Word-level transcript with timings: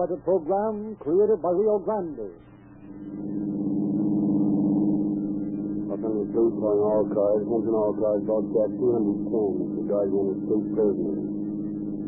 copyrighted 0.00 0.24
program 0.24 0.96
created 1.00 1.42
by 1.42 1.50
Rio 1.52 1.76
Grande. 1.78 2.32
Los 5.88 6.00
Angeles 6.00 6.32
Police 6.32 6.56
calling 6.56 6.84
all 6.88 7.04
cars. 7.12 7.44
Attention 7.44 7.74
all 7.76 7.92
cars. 8.00 8.24
Broadcast 8.24 8.72
210. 8.80 9.76
The 9.76 9.84
Guardian 9.92 10.26
Estate 10.40 10.68
prisoner. 10.72 11.20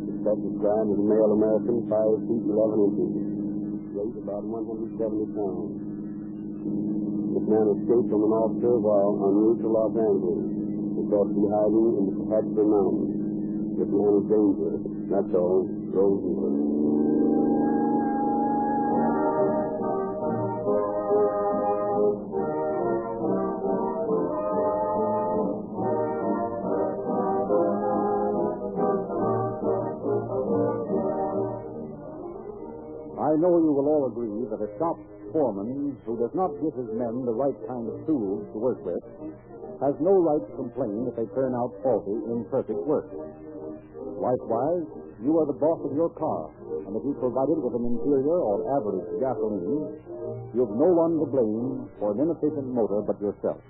Suspect 0.09 0.41
described 0.41 0.89
as 0.89 0.99
a 0.99 1.05
male 1.05 1.31
American, 1.37 1.77
5 1.93 2.33
feet 2.33 2.45
11 2.49 2.81
inches. 2.81 3.13
Weight 3.93 4.17
about 4.25 4.41
170 4.41 5.37
pounds. 5.37 5.77
This 7.37 7.45
man 7.45 7.67
escaped 7.77 8.09
from 8.09 8.23
an 8.25 8.33
officer 8.33 8.75
while 8.81 9.21
en 9.21 9.33
route 9.37 9.61
to 9.61 9.69
Los 9.69 9.93
Angeles. 9.93 10.45
He 10.97 11.03
thought 11.13 11.29
to 11.29 11.37
be 11.37 11.45
hiding 11.45 11.93
in 11.93 12.05
the 12.09 12.25
Patchford 12.25 12.69
Mountains. 12.73 13.13
This 13.77 13.91
man 13.93 14.13
is 14.17 14.25
dangerous. 14.33 14.81
That's 15.13 15.33
all. 15.37 15.69
Rosenberg. 15.93 16.72
I 33.33 33.41
know 33.41 33.57
you 33.65 33.73
will 33.73 33.89
all 33.89 34.05
agree 34.13 34.45
that 34.53 34.61
a 34.61 34.69
shop 34.77 35.01
foreman 35.33 35.97
who 36.05 36.21
does 36.21 36.37
not 36.37 36.53
give 36.61 36.77
his 36.77 36.93
men 36.93 37.25
the 37.25 37.33
right 37.33 37.57
kind 37.65 37.89
of 37.89 38.05
tools 38.05 38.45
to 38.53 38.61
work 38.61 38.77
with 38.85 39.01
has 39.81 39.97
no 40.05 40.21
right 40.21 40.45
to 40.45 40.53
complain 40.53 41.09
if 41.09 41.17
they 41.17 41.25
turn 41.33 41.57
out 41.57 41.73
faulty, 41.81 42.13
imperfect 42.29 42.77
work. 42.85 43.09
Likewise, 44.21 44.85
you 45.25 45.33
are 45.41 45.49
the 45.49 45.57
boss 45.57 45.81
of 45.81 45.97
your 45.97 46.13
car, 46.13 46.53
and 46.85 46.93
if 46.93 47.01
you 47.09 47.17
provide 47.17 47.49
it 47.49 47.57
with 47.57 47.73
an 47.73 47.89
inferior 47.89 48.37
or 48.37 48.69
average 48.77 49.09
gasoline, 49.17 49.97
you 50.53 50.69
have 50.69 50.77
no 50.77 50.93
one 50.93 51.17
to 51.17 51.25
blame 51.25 51.89
for 51.97 52.13
an 52.13 52.21
inefficient 52.21 52.69
motor 52.69 53.01
but 53.01 53.17
yourself. 53.17 53.65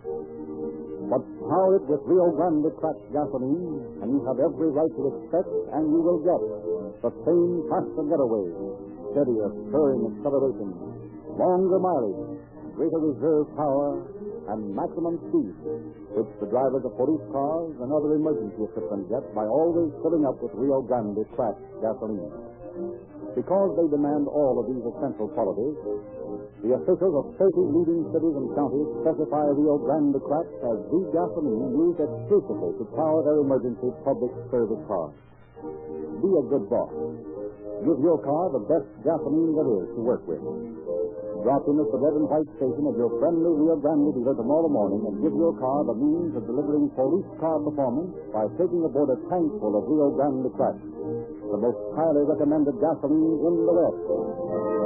But 1.07 1.23
power 1.47 1.79
it 1.79 1.87
with 1.87 2.03
Rio 2.03 2.35
Grande 2.35 2.67
cracked 2.83 3.07
gasoline, 3.15 4.03
and 4.03 4.11
you 4.11 4.27
have 4.27 4.43
every 4.43 4.75
right 4.75 4.91
to 4.91 5.03
expect, 5.07 5.55
and 5.71 5.87
you 5.87 6.03
will 6.03 6.19
get, 6.27 6.43
the 6.99 7.15
same 7.23 7.63
faster 7.71 8.03
getaway, 8.11 8.83
steadier, 9.13 9.49
purring 9.71 10.03
acceleration, 10.11 10.73
longer 11.39 11.79
mileage, 11.79 12.41
greater 12.75 13.01
reserve 13.01 13.47
power, 13.57 14.03
and 14.51 14.75
maximum 14.75 15.23
speed, 15.31 15.55
which 16.19 16.31
the 16.43 16.49
drivers 16.51 16.83
of 16.83 16.93
police 16.99 17.23
cars 17.31 17.73
and 17.79 17.89
other 17.95 18.19
emergency 18.19 18.59
equipment 18.67 19.07
get 19.07 19.23
by 19.39 19.47
always 19.47 19.93
filling 20.03 20.27
up 20.27 20.35
with 20.43 20.51
Rio 20.59 20.83
Grande 20.83 21.23
cracked 21.39 21.63
gasoline. 21.79 22.33
Because 23.39 23.71
they 23.79 23.87
demand 23.89 24.27
all 24.29 24.59
of 24.61 24.67
these 24.67 24.83
essential 24.83 25.31
qualities, 25.33 25.77
the 26.67 26.75
officials 26.75 27.15
of 27.23 27.25
30 27.39 27.71
leading 27.71 28.03
cities 28.11 28.35
and 28.35 28.49
counties 28.59 28.89
specify 29.05 29.47
Rio 29.55 29.79
Grande 29.79 30.19
cracked 30.21 30.57
as 30.67 30.79
the 30.91 31.01
gasoline 31.15 31.71
used 31.73 32.01
exclusively 32.03 32.73
to 32.83 32.85
power 32.99 33.23
their 33.23 33.41
emergency 33.47 33.95
public 34.03 34.33
service 34.51 34.83
cars. 34.91 35.15
Be 36.19 36.31
a 36.35 36.45
good 36.51 36.67
boss. 36.67 36.91
Give 37.83 37.99
your 37.99 38.19
car 38.23 38.47
the 38.55 38.63
best 38.71 38.87
gasoline 39.03 39.59
there 39.59 39.71
is 39.83 39.91
to 39.99 40.01
work 40.07 40.23
with. 40.31 40.39
Drop 41.43 41.67
in 41.67 41.75
at 41.83 41.91
the 41.91 41.99
red 41.99 42.15
and 42.15 42.31
white 42.31 42.47
station 42.55 42.87
of 42.87 42.95
your 42.95 43.11
friendly 43.19 43.51
Rio 43.51 43.75
Grande 43.83 44.15
dealer 44.15 44.39
tomorrow 44.39 44.71
morning 44.71 45.03
and 45.03 45.19
give 45.19 45.35
your 45.35 45.51
car 45.59 45.83
the 45.83 45.99
means 45.99 46.31
of 46.39 46.47
delivering 46.47 46.95
police 46.95 47.27
car 47.43 47.59
performance 47.59 48.15
by 48.31 48.47
taking 48.55 48.87
aboard 48.87 49.11
a 49.11 49.19
tank 49.27 49.51
full 49.59 49.75
of 49.75 49.83
Rio 49.91 50.15
Grande 50.15 50.47
crack, 50.55 50.79
the 50.79 51.59
most 51.59 51.83
highly 51.99 52.23
recommended 52.23 52.79
gasoline 52.79 53.35
in 53.43 53.55
the 53.67 53.75
West. 53.75 54.82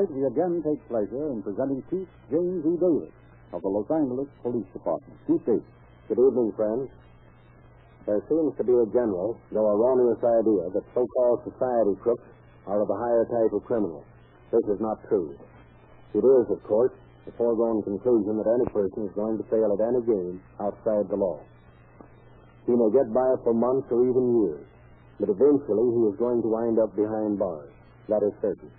Tonight, 0.00 0.16
we 0.16 0.24
again 0.24 0.64
take 0.64 0.80
pleasure 0.88 1.28
in 1.28 1.44
presenting 1.44 1.84
Chief 1.92 2.08
James 2.32 2.64
E. 2.64 2.72
Davis 2.80 3.12
of 3.52 3.60
the 3.60 3.68
Los 3.68 3.84
Angeles 3.92 4.32
Police 4.40 4.64
Department. 4.72 5.12
Chief 5.28 5.44
Davis. 5.44 5.68
Good 6.08 6.16
evening, 6.16 6.56
friends. 6.56 6.88
There 8.08 8.24
seems 8.24 8.56
to 8.56 8.64
be 8.64 8.72
a 8.72 8.88
general, 8.96 9.36
though 9.52 9.68
erroneous 9.68 10.16
idea, 10.24 10.72
that 10.72 10.88
so-called 10.96 11.44
society 11.44 12.00
crooks 12.00 12.24
are 12.64 12.80
of 12.80 12.88
a 12.88 12.96
higher 12.96 13.28
type 13.28 13.52
of 13.52 13.60
criminal. 13.68 14.00
This 14.48 14.64
is 14.72 14.80
not 14.80 15.04
true. 15.12 15.36
It 16.16 16.24
is, 16.24 16.44
of 16.48 16.64
course, 16.64 16.96
the 17.28 17.36
foregone 17.36 17.84
conclusion 17.84 18.40
that 18.40 18.48
any 18.48 18.72
person 18.72 19.04
is 19.04 19.12
going 19.12 19.36
to 19.36 19.44
fail 19.52 19.68
at 19.68 19.84
any 19.84 20.00
game 20.08 20.40
outside 20.64 21.12
the 21.12 21.20
law. 21.20 21.44
He 22.64 22.72
may 22.72 22.88
get 22.88 23.12
by 23.12 23.36
for 23.44 23.52
months 23.52 23.92
or 23.92 24.08
even 24.08 24.48
years, 24.48 24.64
but 25.20 25.28
eventually 25.28 25.92
he 25.92 26.02
is 26.08 26.16
going 26.16 26.40
to 26.40 26.48
wind 26.48 26.80
up 26.80 26.96
behind 26.96 27.36
bars. 27.36 27.68
That 28.08 28.24
is 28.24 28.32
certain. 28.40 28.72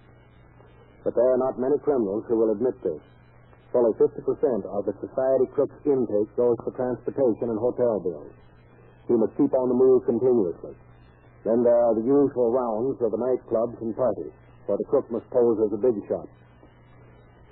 But 1.04 1.16
there 1.16 1.34
are 1.34 1.42
not 1.42 1.58
many 1.58 1.78
criminals 1.82 2.26
who 2.30 2.38
will 2.38 2.54
admit 2.54 2.78
this. 2.84 3.02
Fully 3.72 3.94
50% 3.98 4.68
of 4.68 4.86
the 4.86 4.94
society 5.00 5.48
crook's 5.56 5.80
intake 5.88 6.32
goes 6.36 6.58
for 6.62 6.76
transportation 6.76 7.50
and 7.50 7.60
hotel 7.60 8.04
bills. 8.04 8.36
He 9.08 9.16
must 9.16 9.36
keep 9.40 9.52
on 9.54 9.68
the 9.72 9.80
move 9.80 10.06
continuously. 10.06 10.76
Then 11.44 11.64
there 11.64 11.80
are 11.80 11.96
the 11.96 12.06
usual 12.06 12.52
rounds 12.54 13.02
of 13.02 13.12
the 13.12 13.18
nightclubs 13.18 13.82
and 13.82 13.96
parties, 13.96 14.36
where 14.68 14.78
the 14.78 14.90
crook 14.92 15.10
must 15.10 15.28
pose 15.32 15.58
as 15.66 15.74
a 15.74 15.82
big 15.82 15.98
shot. 16.08 16.28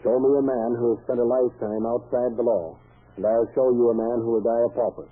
Show 0.03 0.15
me 0.19 0.31
a 0.37 0.45
man 0.45 0.79
who 0.79 0.95
has 0.95 1.03
spent 1.03 1.19
a 1.19 1.27
lifetime 1.27 1.83
outside 1.83 2.37
the 2.37 2.45
law, 2.45 2.77
and 3.17 3.25
I'll 3.25 3.51
show 3.51 3.67
you 3.75 3.89
a 3.89 3.97
man 3.97 4.23
who 4.23 4.39
will 4.39 4.45
die 4.45 4.63
a 4.63 4.71
pauper. 4.71 5.07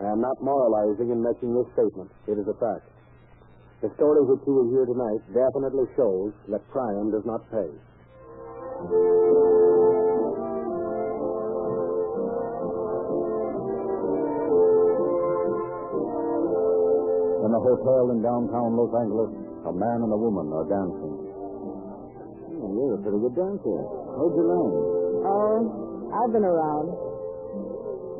I 0.00 0.10
am 0.10 0.20
not 0.20 0.42
moralizing 0.42 1.10
in 1.12 1.22
making 1.22 1.54
this 1.54 1.70
statement. 1.76 2.10
It 2.26 2.40
is 2.40 2.48
a 2.48 2.56
fact. 2.58 2.89
The 3.80 3.88
story 3.96 4.20
which 4.28 4.44
you 4.44 4.52
will 4.52 4.68
hear 4.68 4.84
tonight 4.84 5.24
definitely 5.32 5.88
shows 5.96 6.36
that 6.52 6.60
crime 6.68 7.08
does 7.08 7.24
not 7.24 7.40
pay. 7.48 7.64
In 17.40 17.50
a 17.56 17.60
hotel 17.64 18.12
in 18.12 18.20
downtown 18.20 18.76
Los 18.76 18.92
Angeles, 19.00 19.32
a 19.64 19.72
man 19.72 20.04
and 20.04 20.12
a 20.12 20.20
woman 20.28 20.52
are 20.52 20.68
dancing. 20.68 21.16
Oh, 22.60 22.68
you're 22.76 22.94
a 22.94 23.02
pretty 23.02 23.16
good 23.16 23.32
dancer. 23.32 23.80
Where'd 24.12 24.36
you 24.36 24.44
learn? 24.44 24.72
Oh, 25.24 26.12
I've 26.20 26.32
been 26.36 26.44
around. 26.44 26.92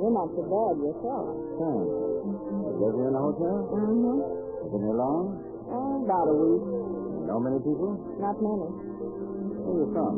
You're 0.00 0.16
not 0.16 0.32
so 0.32 0.40
bad 0.40 0.80
yourself. 0.80 1.36
Thanks. 1.60 1.92
You 2.48 2.80
live 2.80 2.96
here 2.96 3.12
in 3.12 3.14
a 3.14 3.20
hotel? 3.20 3.60
Mm-hmm. 3.76 4.72
Been 4.72 4.88
here 4.88 4.96
long? 4.96 5.49
About 6.10 6.26
a 6.26 6.34
week. 6.34 6.64
Know 7.30 7.38
many 7.38 7.62
people? 7.62 7.94
Not 8.18 8.34
many. 8.42 8.66
Where 8.66 9.70
are 9.70 9.78
you 9.78 9.88
from? 9.94 10.14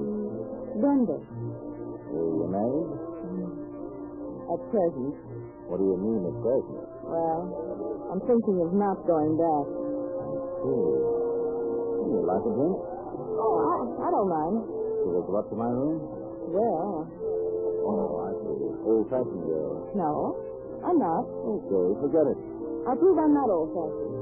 Denver. 0.80 1.20
Are 1.20 2.32
you 2.32 2.48
married? 2.48 2.88
At 4.48 4.60
present. 4.72 5.12
What 5.68 5.76
do 5.76 5.84
you 5.92 5.98
mean 6.00 6.24
at 6.32 6.36
present? 6.40 6.80
Well, 7.04 7.40
I'm 8.08 8.20
thinking 8.24 8.56
of 8.64 8.72
not 8.72 9.04
going 9.04 9.36
back. 9.36 9.66
Sure. 10.64 10.96
You 12.08 12.24
like 12.24 12.40
a 12.40 12.52
drink? 12.56 12.76
Oh, 13.36 13.52
I, 13.60 13.76
I 13.92 14.08
don't 14.16 14.30
mind. 14.32 14.56
Shall 14.64 15.12
we 15.12 15.20
go 15.28 15.36
up 15.44 15.46
to 15.52 15.56
my 15.60 15.68
room? 15.76 16.00
Well, 16.56 17.04
Oh, 17.84 18.16
I 18.24 18.30
see. 18.32 18.64
Old-fashioned 18.88 19.44
girl. 19.44 19.92
no, 19.92 20.40
I'm 20.88 20.96
not. 20.96 21.26
Okay, 21.28 21.84
forget 22.00 22.24
it. 22.32 22.38
I'll 22.88 22.96
prove 22.96 23.18
I'm 23.20 23.34
not 23.36 23.50
old-fashioned. 23.52 24.21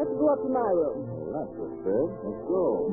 Let's 0.00 0.12
go 0.12 0.32
up 0.32 0.40
to 0.40 0.48
my 0.48 0.60
room. 0.60 1.04
Well, 1.12 1.44
that's 1.44 1.52
what's. 1.60 1.84
Let's 2.24 2.40
go. 2.48 2.88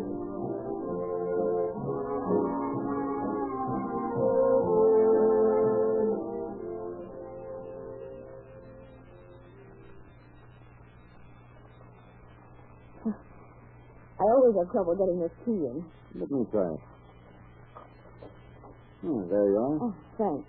I 14.19 14.23
always 14.23 14.55
have 14.57 14.69
trouble 14.73 14.95
getting 14.95 15.21
this 15.21 15.31
key 15.45 15.51
in. 15.51 15.85
Let 16.15 16.29
me 16.29 16.45
try. 16.51 16.75
Hmm, 18.99 19.29
there 19.29 19.47
you 19.47 19.57
are. 19.57 19.79
Oh, 19.79 19.95
thanks. 20.17 20.43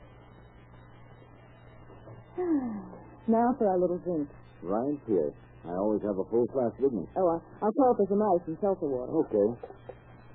now 3.28 3.54
for 3.56 3.69
our 3.69 3.78
little 3.78 3.99
drink. 3.99 4.28
Right 4.64 4.99
here. 5.06 5.32
I 5.66 5.75
always 5.75 6.00
have 6.06 6.19
a 6.19 6.25
full 6.31 6.46
glass 6.55 6.72
with 6.78 6.93
me. 6.93 7.05
Oh, 7.16 7.26
I, 7.34 7.37
I'll 7.64 7.72
call 7.75 7.94
for 7.99 8.06
some 8.08 8.22
ice 8.22 8.44
and 8.46 8.56
seltzer 8.60 8.87
water. 8.87 9.10
Okay. 9.26 9.49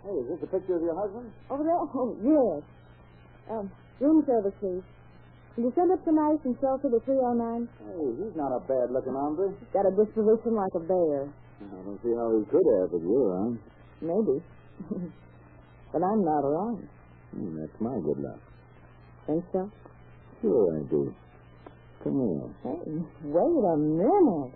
Hey, 0.03 0.15
is 0.19 0.27
this 0.35 0.43
a 0.43 0.49
picture 0.51 0.75
of 0.75 0.83
your 0.83 0.95
husband? 0.99 1.31
Over 1.49 1.63
there? 1.63 1.79
Oh, 1.79 2.11
yes. 2.19 2.59
Um, 3.49 3.71
room 3.99 4.23
service, 4.27 4.53
please. 4.59 4.83
Can 5.55 5.63
you 5.69 5.73
send 5.77 5.91
up 5.93 6.01
some 6.03 6.17
ice 6.19 6.41
and 6.43 6.57
seltzer 6.59 6.89
to 6.91 6.99
309? 7.05 7.69
Hey, 7.69 8.03
he's 8.19 8.35
not 8.35 8.51
a 8.51 8.59
bad-looking 8.67 9.13
hombre. 9.13 9.53
He's 9.53 9.71
Got 9.71 9.85
a 9.87 9.93
disposition 9.95 10.57
like 10.57 10.73
a 10.75 10.83
bear. 10.83 11.29
I 11.61 11.79
don't 11.87 12.01
see 12.03 12.11
how 12.11 12.27
he 12.35 12.43
could 12.51 12.67
have 12.81 12.91
with 12.91 13.05
you 13.05 13.15
around. 13.23 13.59
Maybe. 14.01 14.43
but 15.93 16.01
I'm 16.03 16.21
not 16.25 16.43
around. 16.43 16.89
Hmm, 17.31 17.55
that's 17.61 17.77
my 17.79 17.95
good 18.03 18.19
luck. 18.19 18.41
Think 19.27 19.45
so? 19.53 19.71
Sure 20.41 20.67
I 20.75 20.81
do. 20.91 21.15
Come 22.03 22.17
here. 22.19 22.49
Hey, 22.67 22.91
wait 23.31 23.63
a 23.63 23.77
minute. 23.77 24.51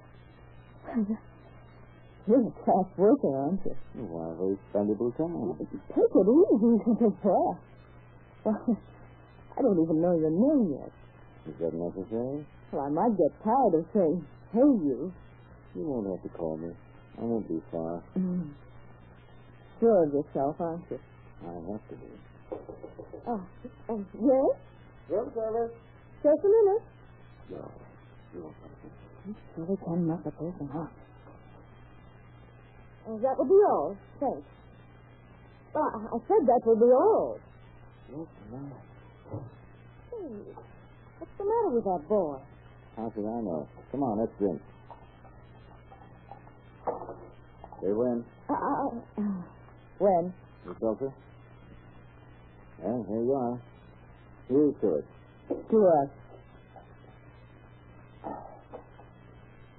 You're 2.27 2.41
a 2.41 2.51
tough 2.65 2.91
worker, 2.97 3.31
aren't 3.37 3.63
you? 3.65 3.75
Why 4.07 4.27
waste 4.39 4.61
valuable 4.73 5.11
time? 5.15 5.55
Take 5.59 6.11
it 6.11 6.27
easy, 6.27 6.73
little 6.87 7.11
boy. 7.23 7.55
Well, 8.43 8.77
I 9.57 9.61
don't 9.61 9.79
even 9.83 10.01
know 10.01 10.15
your 10.17 10.31
name 10.31 10.77
yet. 10.79 10.91
Is 11.47 11.55
that 11.59 11.73
necessary? 11.73 12.45
Well, 12.71 12.85
I 12.85 12.89
might 12.89 13.15
get 13.17 13.31
tired 13.43 13.75
of 13.79 13.85
saying, 13.93 14.25
hey, 14.53 14.59
you. 14.59 15.13
You 15.75 15.83
won't 15.83 16.07
have 16.07 16.21
to 16.23 16.37
call 16.37 16.57
me. 16.57 16.69
I 17.17 17.21
won't 17.21 17.47
be 17.47 17.61
far. 17.71 18.03
Mm. 18.17 18.51
Sure 19.79 20.03
of 20.03 20.13
yourself, 20.13 20.55
aren't 20.59 20.83
you? 20.91 20.99
I 21.43 21.53
have 21.71 21.87
to 21.89 21.95
be. 21.95 22.11
Oh, 23.27 23.41
oh 23.89 24.05
yes? 24.13 24.57
Room 25.09 25.31
service. 25.33 25.71
Just 26.23 26.43
a 26.43 26.47
minute. 26.47 26.83
No. 27.51 27.71
You 28.33 28.43
won't 28.43 28.55
have 28.61 28.81
to. 28.81 29.06
You 29.27 29.35
surely 29.55 29.75
can 29.83 30.07
knock 30.07 30.21
a 30.25 30.31
person 30.31 30.69
up. 30.73 30.91
Oh, 33.07 33.19
that 33.19 33.37
will 33.37 33.45
be 33.45 33.59
all. 33.67 33.97
Thanks. 34.19 34.47
Well, 35.73 35.83
I 35.83 36.15
I 36.15 36.19
said 36.27 36.47
that 36.47 36.61
will 36.65 36.75
be 36.79 36.91
all. 36.95 37.39
Yes, 38.09 38.27
ma'am. 38.51 38.71
Hey, 40.11 40.53
what's 41.19 41.31
the 41.37 41.43
matter 41.43 41.75
with 41.75 41.83
that 41.83 42.07
boy? 42.07 42.37
How 42.95 43.11
should 43.13 43.25
I 43.27 43.41
know? 43.41 43.67
Come 43.91 44.03
on, 44.03 44.19
let's 44.19 44.31
drink. 44.39 44.61
They 47.83 47.91
win. 47.91 48.23
Uh, 48.49 48.53
uh, 48.53 48.87
uh, 49.17 49.41
when? 49.99 50.33
You 50.65 50.75
sulfur? 50.79 51.13
Well, 52.79 53.05
here 53.09 53.23
you 53.23 53.33
are. 53.33 53.59
Here's 54.47 54.75
to 54.81 54.95
it. 54.95 55.05
To 55.69 55.77
us. 55.87 56.09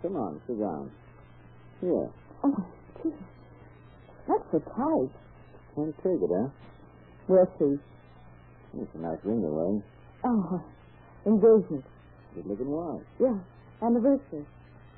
Come 0.03 0.17
on, 0.17 0.41
sit 0.47 0.59
down. 0.61 0.91
Here. 1.81 2.09
Oh, 2.45 2.67
gee. 3.03 3.11
That's 4.29 4.45
so 4.53 4.59
tight. 4.61 5.11
Can't 5.75 5.97
take 6.03 6.23
it, 6.23 6.31
huh? 6.31 6.49
We'll 7.27 7.51
see. 7.59 7.79
It's 8.81 8.95
a 8.95 8.99
nice 8.99 9.19
ring 9.25 9.43
wear. 9.43 9.83
Oh, 10.25 10.63
engagement. 11.27 11.85
Good 12.35 12.47
looking 12.47 12.71
watch. 12.71 13.03
Yeah, 13.21 13.39
anniversary. 13.83 14.45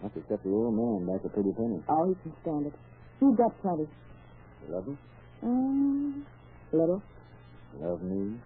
That's 0.02 0.16
except 0.16 0.44
the 0.44 0.50
old 0.50 0.74
man 0.74 1.06
That's 1.12 1.24
a 1.24 1.28
pretty 1.28 1.52
penny. 1.52 1.82
Oh, 1.88 2.08
he 2.08 2.14
can 2.22 2.32
stand 2.42 2.66
it. 2.66 2.74
You've 3.20 3.36
got 3.36 3.60
plenty. 3.62 3.86
Love 4.68 4.86
him? 4.86 4.98
Um, 5.42 6.26
little, 6.72 7.02
Love 7.80 8.02
me? 8.02 8.36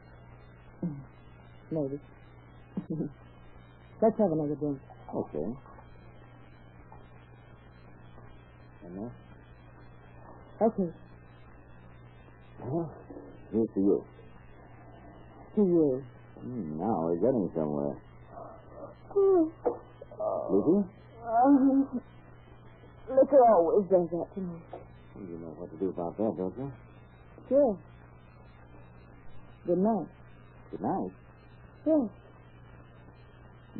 maybe. 1.70 1.98
Let's 4.02 4.18
have 4.18 4.32
another 4.32 4.54
drink. 4.56 4.80
Okay. 5.14 5.46
Enough? 8.86 9.12
Okay, 10.62 10.90
Well, 12.62 12.90
here's 13.52 13.68
to 13.74 13.80
you. 13.80 14.04
to 15.56 15.60
you. 15.62 16.04
Hmm, 16.40 16.78
now 16.78 17.02
we're 17.04 17.16
getting 17.16 17.50
somewhere. 17.54 17.96
Sleepy? 19.12 20.88
um, 21.24 22.00
liquor 23.08 23.42
always 23.48 23.88
does 23.90 24.08
that 24.10 24.34
to 24.34 24.40
me. 24.40 24.56
You 25.16 25.38
know 25.38 25.54
what 25.58 25.70
to 25.70 25.76
do 25.78 25.88
about 25.88 26.16
that, 26.18 26.34
don't 26.36 26.56
you? 26.58 26.72
Sure. 27.48 27.78
Good 29.66 29.78
night. 29.78 30.06
Good 30.70 30.80
night. 30.82 31.10
Yes. 31.86 32.08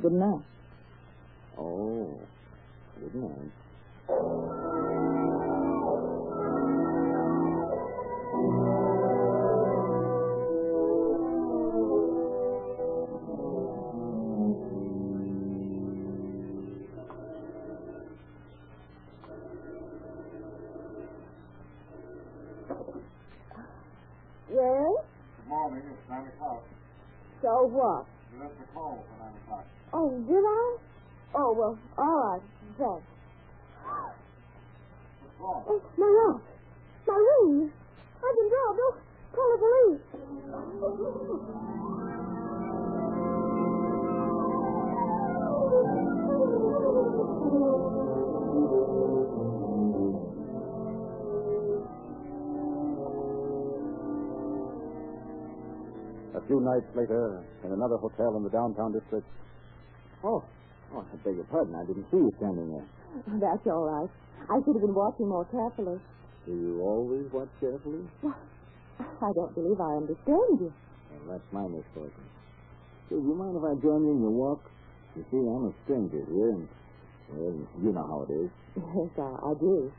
Good 0.02 0.12
night. 0.12 0.42
Oh, 1.58 2.18
good 3.00 3.14
night. 3.14 3.52
Later, 56.96 57.42
in 57.64 57.72
another 57.72 57.96
hotel 57.96 58.36
in 58.36 58.42
the 58.42 58.50
downtown 58.50 58.92
district, 58.92 59.26
Oh, 60.24 60.42
oh, 60.94 61.04
I 61.04 61.16
beg 61.20 61.36
your 61.36 61.44
pardon. 61.52 61.74
I 61.74 61.84
didn't 61.84 62.06
see 62.10 62.16
you 62.16 62.32
standing 62.38 62.70
there. 62.72 62.88
That's 63.40 63.66
all 63.68 63.84
right. 63.84 64.10
I 64.48 64.56
should 64.64 64.72
have 64.72 64.80
been 64.84 64.94
watching 64.96 65.28
more 65.28 65.44
carefully. 65.52 66.00
Do 66.46 66.52
you 66.52 66.80
always 66.80 67.28
watch 67.32 67.48
carefully? 67.60 68.00
Well, 68.22 68.36
I 69.00 69.32
don't 69.36 69.54
believe 69.54 69.80
I 69.80 69.96
understand 70.00 70.60
you. 70.64 70.72
Well, 71.12 71.36
that's 71.36 71.48
my 71.52 71.64
misfortune. 71.68 72.28
Say, 73.08 73.16
do 73.16 73.24
you 73.24 73.34
mind 73.34 73.56
if 73.56 73.64
I 73.64 73.72
join 73.80 74.04
you 74.04 74.12
in 74.16 74.20
your 74.20 74.32
walk? 74.32 74.60
You 75.16 75.24
see, 75.30 75.40
I'm 75.40 75.68
a 75.68 75.72
stranger 75.84 76.20
here, 76.28 76.50
and, 76.56 76.68
well, 77.32 77.54
you 77.80 77.92
know 77.92 78.04
how 78.04 78.26
it 78.28 78.32
is. 78.32 78.50
Yes, 78.80 79.12
I, 79.18 79.30
I 79.48 79.52
do. 79.60 79.92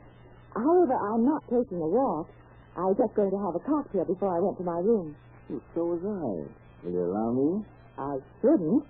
However, 0.54 0.94
I'm 0.94 1.24
not 1.24 1.42
taking 1.50 1.78
a 1.80 1.88
walk. 1.88 2.28
I 2.76 2.82
was 2.84 2.96
just 2.98 3.14
going 3.16 3.30
to 3.30 3.40
have 3.40 3.54
a 3.56 3.62
cocktail 3.64 4.04
before 4.04 4.36
I 4.36 4.40
went 4.40 4.58
to 4.58 4.64
my 4.64 4.78
room. 4.78 5.16
Well, 5.48 5.62
so 5.74 5.80
was 5.96 6.02
I. 6.04 6.65
Will 6.86 6.92
you 6.94 7.02
allow 7.02 7.30
me? 7.34 7.64
I 7.98 8.14
shouldn't, 8.40 8.86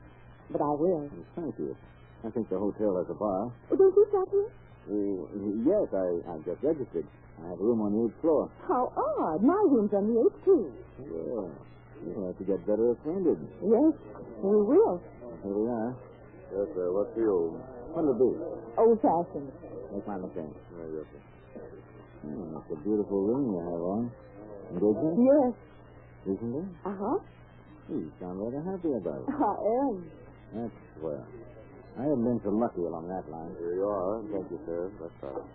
but 0.53 0.61
I 0.61 0.69
will. 0.69 1.09
Well, 1.09 1.25
thank 1.35 1.57
you. 1.59 1.73
I 2.25 2.29
think 2.29 2.51
the 2.53 2.59
hotel 2.59 3.01
has 3.01 3.09
a 3.09 3.17
bar. 3.17 3.49
Oh, 3.73 3.77
don't 3.77 3.97
you 3.97 4.05
stop 4.13 4.29
here? 4.29 4.53
Uh, 4.85 5.25
yes, 5.65 5.89
I, 5.97 6.21
I 6.29 6.37
just 6.45 6.61
registered. 6.61 7.09
I 7.41 7.49
have 7.49 7.57
a 7.59 7.65
room 7.65 7.81
on 7.81 7.97
the 7.97 8.05
eighth 8.05 8.21
floor. 8.21 8.51
How 8.69 8.93
odd. 8.93 9.41
My 9.43 9.57
room's 9.65 9.95
on 9.97 10.13
the 10.13 10.21
eighth, 10.29 10.45
too. 10.45 10.69
Well, 11.09 11.49
you'll 12.05 12.27
have 12.29 12.37
to 12.37 12.45
get 12.45 12.61
better 12.69 12.93
acquainted. 12.93 13.41
Yes, 13.65 13.97
we 14.45 14.57
will. 14.61 15.01
Here 15.41 15.57
we 15.57 15.65
are. 15.73 15.97
Yes, 16.53 16.69
sir. 16.77 16.93
What's 16.93 17.17
the 17.17 17.25
old? 17.25 17.57
What'll 17.97 18.13
it 18.13 18.21
be? 18.21 18.31
Old-fashioned. 18.77 19.49
Make 19.97 20.05
my 20.05 20.21
mistake. 20.21 20.53
yes, 20.53 21.09
sir. 21.09 21.65
Hmm, 22.29 22.61
that's 22.61 22.71
a 22.77 22.79
beautiful 22.85 23.25
ring 23.25 23.57
you 23.57 23.61
have 23.65 23.83
on. 23.89 24.13
Engagement? 24.69 25.17
Yes. 25.25 25.53
Isn't 26.37 26.55
it? 26.61 26.69
Uh-huh. 26.85 27.17
You 27.89 28.11
sound 28.21 28.41
rather 28.43 28.63
happy 28.63 28.93
about 28.93 29.23
it. 29.23 29.31
I 29.31 29.55
am. 29.87 30.11
That's 30.55 30.75
swell. 30.99 31.27
I 31.99 32.03
haven't 32.03 32.25
been 32.25 32.41
so 32.45 32.51
lucky 32.51 32.83
along 32.83 33.09
that 33.09 33.31
line. 33.31 33.55
Here 33.59 33.75
you 33.75 33.87
are. 33.89 34.23
Thank 34.33 34.51
you, 34.51 34.61
sir. 34.67 34.91
That's 35.01 35.23
all. 35.23 35.49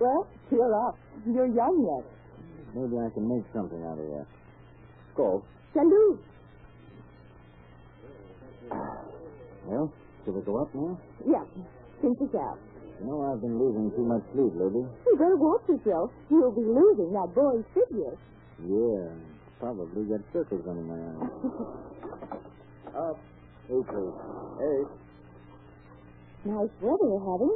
Well, 0.00 0.26
cheer 0.50 0.74
up. 0.74 0.98
You're 1.26 1.46
young 1.46 1.86
yet. 1.86 2.04
Maybe 2.74 2.98
I 2.98 3.08
can 3.14 3.28
make 3.28 3.44
something 3.54 3.82
out 3.84 3.98
of 3.98 4.06
that. 4.10 4.26
Go. 5.14 5.44
Salute. 5.72 6.20
Well, 9.66 9.92
should 10.24 10.34
we 10.34 10.40
go 10.42 10.62
up 10.62 10.74
now? 10.74 10.98
Yeah. 11.26 11.44
Think 12.00 12.18
out. 12.34 12.58
You 13.00 13.06
know, 13.06 13.32
I've 13.32 13.40
been 13.40 13.58
losing 13.58 13.90
too 13.96 14.04
much 14.04 14.22
sleep 14.34 14.52
lately. 14.54 14.86
You 15.06 15.16
better 15.16 15.36
watch 15.36 15.62
yourself. 15.68 16.10
You'll 16.30 16.50
be 16.52 16.62
losing 16.66 17.12
that 17.14 17.34
boy's 17.34 17.64
figure. 17.74 18.18
Yeah, 18.62 19.10
probably 19.62 20.02
got 20.10 20.18
circles 20.34 20.66
under 20.66 20.82
my 20.82 20.98
eyes. 20.98 21.30
Up. 22.98 23.18
Please. 23.70 23.86
Eight. 24.58 24.90
Nice 26.50 26.74
weather 26.82 27.06
you're 27.06 27.22
having. 27.22 27.54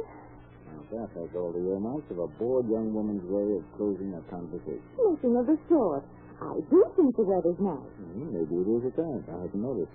Now, 0.71 0.79
that 0.87 1.09
has 1.19 1.29
all 1.35 1.51
the 1.51 1.59
earmarks 1.67 2.07
of 2.07 2.23
a 2.23 2.27
bored 2.39 2.63
young 2.71 2.95
woman's 2.95 3.27
way 3.27 3.59
of 3.59 3.63
closing 3.75 4.15
a 4.15 4.23
conversation. 4.31 4.79
Nothing 4.95 5.35
of 5.35 5.51
the 5.51 5.59
sort. 5.67 6.07
I 6.39 6.55
do 6.71 6.79
think 6.95 7.11
the 7.19 7.27
weather's 7.27 7.59
nice. 7.59 7.91
Hmm, 7.99 8.31
maybe 8.31 8.55
it 8.55 8.67
is 8.71 8.83
at 8.87 8.95
that. 8.95 9.21
I 9.27 9.43
haven't 9.43 9.59
noticed. 9.59 9.91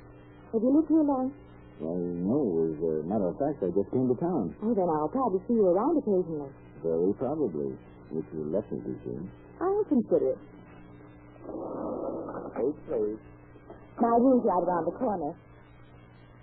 Have 0.53 0.61
you 0.61 0.69
lived 0.69 0.93
here 0.93 1.01
long? 1.09 1.33
Well, 1.81 1.97
no, 1.97 2.39
as 2.69 2.77
a 2.77 3.09
matter 3.09 3.33
of 3.33 3.41
fact, 3.41 3.65
I 3.65 3.73
just 3.73 3.89
came 3.89 4.13
to 4.13 4.19
town. 4.21 4.53
Oh, 4.61 4.77
then 4.77 4.85
I'll 4.85 5.09
probably 5.09 5.41
see 5.49 5.57
you 5.57 5.65
around 5.65 5.97
occasionally. 5.97 6.53
Very 6.85 7.17
probably. 7.17 7.73
If 8.13 8.27
you 8.37 8.53
let 8.53 8.69
me 8.69 8.85
be 8.85 8.93
seen. 9.01 9.33
I'll 9.65 9.89
consider 9.89 10.37
it. 10.37 10.39
Eight, 11.43 12.77
please. 12.87 13.19
My 14.01 14.15
room's 14.19 14.45
right 14.45 14.63
around 14.63 14.85
the 14.87 14.97
corner. 14.97 15.33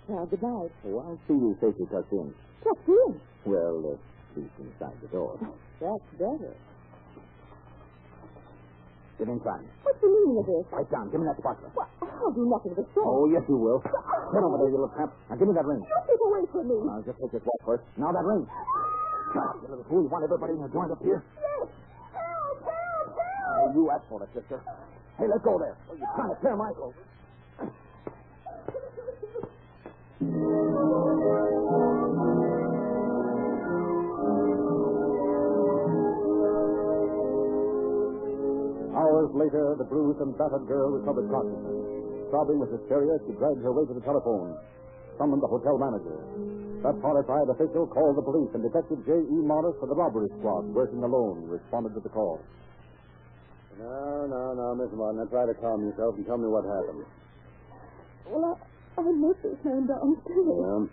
Well, 0.07 0.25
good 0.25 0.41
night. 0.41 0.71
Oh, 0.89 0.99
I'll 1.05 1.19
see 1.27 1.37
you 1.37 1.55
safely 1.61 1.85
tucked 1.91 2.11
in. 2.11 2.33
Tucked 2.63 2.87
in. 2.89 3.21
Well, 3.45 3.93
uh, 3.93 3.97
she's 4.33 4.49
inside 4.59 4.97
the 5.01 5.07
door. 5.13 5.37
That's 5.81 6.03
better. 6.17 6.53
Get 9.19 9.27
inside. 9.27 9.67
What's 9.83 9.99
the 9.99 10.07
meaning 10.07 10.39
of 10.39 10.45
this? 10.47 10.65
Right 10.71 10.89
down. 10.89 11.11
Give 11.11 11.19
me 11.19 11.27
that 11.27 11.37
spatula. 11.43 11.69
Well, 11.75 11.89
I'll 12.01 12.31
do 12.31 12.47
nothing 12.47 12.71
of 12.71 12.79
the 12.79 12.87
sort. 12.95 13.03
Oh, 13.07 13.27
yes, 13.27 13.43
you 13.51 13.59
will. 13.59 13.83
Get 13.83 14.41
over 14.43 14.57
there, 14.63 14.71
you 14.71 14.79
little 14.79 14.93
tramp. 14.95 15.11
Now, 15.29 15.35
give 15.35 15.47
me 15.47 15.53
that 15.59 15.67
ring. 15.67 15.83
Keep 15.83 16.21
away 16.23 16.43
from 16.51 16.63
me. 16.71 16.77
Just 17.03 17.19
take 17.19 17.31
this 17.35 17.43
walk 17.43 17.61
first. 17.67 17.83
Now, 17.99 18.11
that 18.15 18.23
ring. 18.23 18.47
God, 19.35 19.59
you 19.61 19.67
little 19.69 19.85
fool. 19.91 20.01
You 20.03 20.09
want 20.09 20.23
everybody 20.23 20.55
in 20.55 20.63
the 20.63 20.71
joint 20.71 20.89
up 20.91 21.03
here? 21.03 21.19
You 23.73 23.91
asked 23.91 24.09
for 24.09 24.23
it, 24.23 24.29
sister. 24.33 24.61
Hey, 25.17 25.27
let 25.27 25.43
go 25.43 25.59
there. 25.59 25.77
Oh, 25.89 25.95
you're 25.95 26.09
trying 26.15 26.33
to 26.33 26.41
tear 26.41 26.55
my 26.55 26.71
clothes. 26.73 26.95
Hours 38.95 39.29
later, 39.37 39.75
the 39.77 39.85
bruised 39.85 40.19
and 40.19 40.33
battered 40.37 40.65
girl 40.65 40.89
recovered 40.89 41.29
consciousness. 41.29 42.31
Sobbing 42.31 42.59
with 42.59 42.71
hysteria, 42.73 43.21
she 43.27 43.33
dragged 43.37 43.61
her 43.61 43.71
way 43.71 43.85
to 43.85 43.93
the 43.93 44.01
telephone, 44.01 44.57
summoned 45.17 45.43
the 45.43 45.47
hotel 45.47 45.77
manager. 45.77 46.17
That 46.81 46.97
horrified 47.01 47.49
official 47.49 47.85
called 47.85 48.17
the 48.17 48.25
police, 48.25 48.49
and 48.53 48.63
Detective 48.63 49.05
J.E. 49.05 49.37
Morris 49.45 49.75
of 49.81 49.89
the 49.89 49.95
robbery 49.95 50.29
squad, 50.39 50.65
working 50.73 51.03
alone, 51.03 51.45
responded 51.45 51.93
to 51.93 51.99
the 51.99 52.09
call. 52.09 52.41
No, 53.79 54.27
no, 54.27 54.53
no, 54.53 54.75
Miss 54.75 54.91
Martin. 54.91 55.23
Now 55.23 55.25
try 55.31 55.45
to 55.47 55.53
calm 55.55 55.87
yourself 55.87 56.15
and 56.15 56.25
tell 56.25 56.37
me 56.37 56.47
what 56.51 56.65
happened. 56.67 57.05
Well, 58.27 58.59
I, 58.59 59.01
I 59.01 59.03
met 59.07 59.41
this 59.41 59.55
man 59.63 59.87
downstairs. 59.87 60.51
Yeah? 60.51 60.83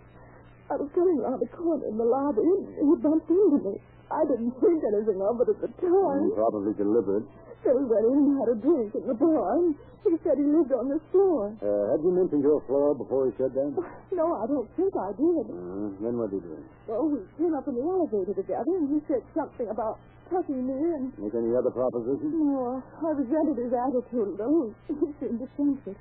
Coming 0.97 1.21
around 1.21 1.37
the 1.45 1.51
corner 1.53 1.85
in 1.85 1.93
the 1.93 2.09
lobby, 2.09 2.41
and 2.41 2.85
he 2.89 2.95
bumped 3.05 3.29
into 3.29 3.57
me. 3.69 3.77
I 4.09 4.21
didn't 4.25 4.49
think 4.57 4.81
anything 4.81 5.21
of 5.21 5.37
it 5.45 5.53
at 5.53 5.59
the 5.61 5.69
time. 5.77 6.25
Probably 6.33 6.73
deliberate. 6.73 7.27
So 7.61 7.69
we 7.77 7.85
went 7.85 8.05
in 8.09 8.17
and 8.17 8.33
had 8.41 8.49
a 8.49 8.57
drink 8.65 8.89
at 8.97 9.05
the 9.05 9.13
bar, 9.13 9.45
and 9.61 9.77
he 10.09 10.17
said 10.25 10.41
he 10.41 10.47
lived 10.49 10.73
on 10.73 10.89
this 10.89 11.03
floor. 11.13 11.53
Uh, 11.61 11.83
had 11.93 12.01
you 12.01 12.09
mentioned 12.17 12.41
your 12.41 12.65
floor 12.65 12.97
before 12.97 13.29
he 13.29 13.33
said 13.37 13.53
that? 13.53 13.77
No, 14.17 14.25
I 14.41 14.49
don't 14.49 14.65
think 14.73 14.89
I 14.97 15.13
did. 15.13 15.45
Uh, 15.53 15.93
then 16.01 16.17
what 16.17 16.33
did 16.33 16.41
he 16.41 16.49
do? 16.49 16.65
Well, 16.89 17.05
we 17.13 17.21
came 17.37 17.53
up 17.53 17.67
in 17.69 17.77
the 17.77 17.85
elevator 17.85 18.33
together, 18.33 18.73
and 18.81 18.89
he 18.89 18.97
said 19.05 19.21
something 19.37 19.69
about 19.69 20.01
tucking 20.33 20.65
me 20.65 20.73
in. 20.73 21.13
Make 21.21 21.37
any 21.37 21.53
other 21.53 21.69
propositions? 21.69 22.33
No, 22.33 22.81
I 22.81 23.09
resented 23.13 23.53
his 23.61 23.69
attitude, 23.69 24.33
though. 24.41 24.73
He 24.97 25.05
seemed 25.21 25.45
defensive. 25.45 25.97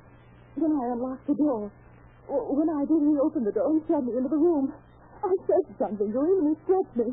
Then 0.57 0.73
I 0.73 0.85
unlocked 0.97 1.27
the 1.29 1.37
door. 1.37 1.69
When 2.27 2.67
I 2.73 2.83
did, 2.89 3.03
he 3.07 3.15
opened 3.23 3.47
the 3.47 3.53
door 3.53 3.71
and 3.71 3.83
shoved 3.87 4.09
me 4.09 4.17
into 4.19 4.27
the 4.33 4.41
room. 4.41 4.73
I 5.23 5.33
said 5.47 5.65
something 5.79 6.13
to 6.13 6.21
him, 6.21 6.37
and 6.45 6.49
he 6.53 6.55
stretched 6.65 6.97
me. 6.97 7.09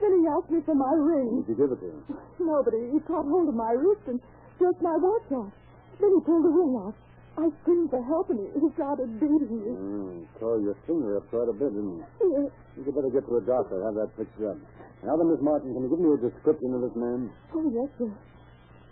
Then 0.00 0.10
he 0.18 0.22
asked 0.26 0.50
me 0.50 0.60
for 0.66 0.74
my 0.74 0.92
ring. 0.98 1.44
Did 1.46 1.54
you 1.54 1.58
give 1.66 1.70
it 1.72 1.80
to 1.80 1.88
him? 1.88 2.00
No, 2.42 2.62
but 2.64 2.74
he, 2.74 2.90
he 2.90 2.98
caught 3.06 3.26
hold 3.26 3.48
of 3.48 3.54
my 3.54 3.72
wrist 3.76 4.02
and 4.08 4.18
jerked 4.58 4.82
my 4.82 4.96
watch 4.98 5.30
off. 5.30 5.52
Then 6.00 6.10
he 6.16 6.20
pulled 6.26 6.44
the 6.44 6.50
ring 6.50 6.74
off. 6.82 6.94
I 7.38 7.48
screamed 7.62 7.88
for 7.88 8.02
help, 8.04 8.28
and 8.28 8.40
he, 8.44 8.46
he 8.60 8.68
started 8.76 9.08
beating 9.16 9.48
me. 9.56 9.72
Mm, 9.72 10.26
tore 10.36 10.60
your 10.60 10.76
finger 10.84 11.16
up 11.16 11.24
quite 11.30 11.48
a 11.48 11.56
bit, 11.56 11.72
didn't 11.72 11.96
you? 11.96 12.04
Yes. 12.28 12.50
You 12.76 12.82
could 12.84 12.94
better 12.98 13.08
get 13.08 13.24
to 13.24 13.36
a 13.40 13.44
doctor, 13.46 13.80
and 13.80 13.84
have 13.88 13.96
that 13.96 14.10
fixed 14.20 14.42
up. 14.44 14.58
Now 15.06 15.16
then, 15.16 15.32
Miss 15.32 15.40
Martin, 15.40 15.72
can 15.72 15.80
you 15.86 15.88
give 15.88 16.02
me 16.02 16.12
a 16.12 16.20
description 16.20 16.74
of 16.76 16.80
this 16.84 16.96
man? 16.96 17.30
Oh, 17.56 17.64
yes, 17.72 17.88
sir. 17.96 18.12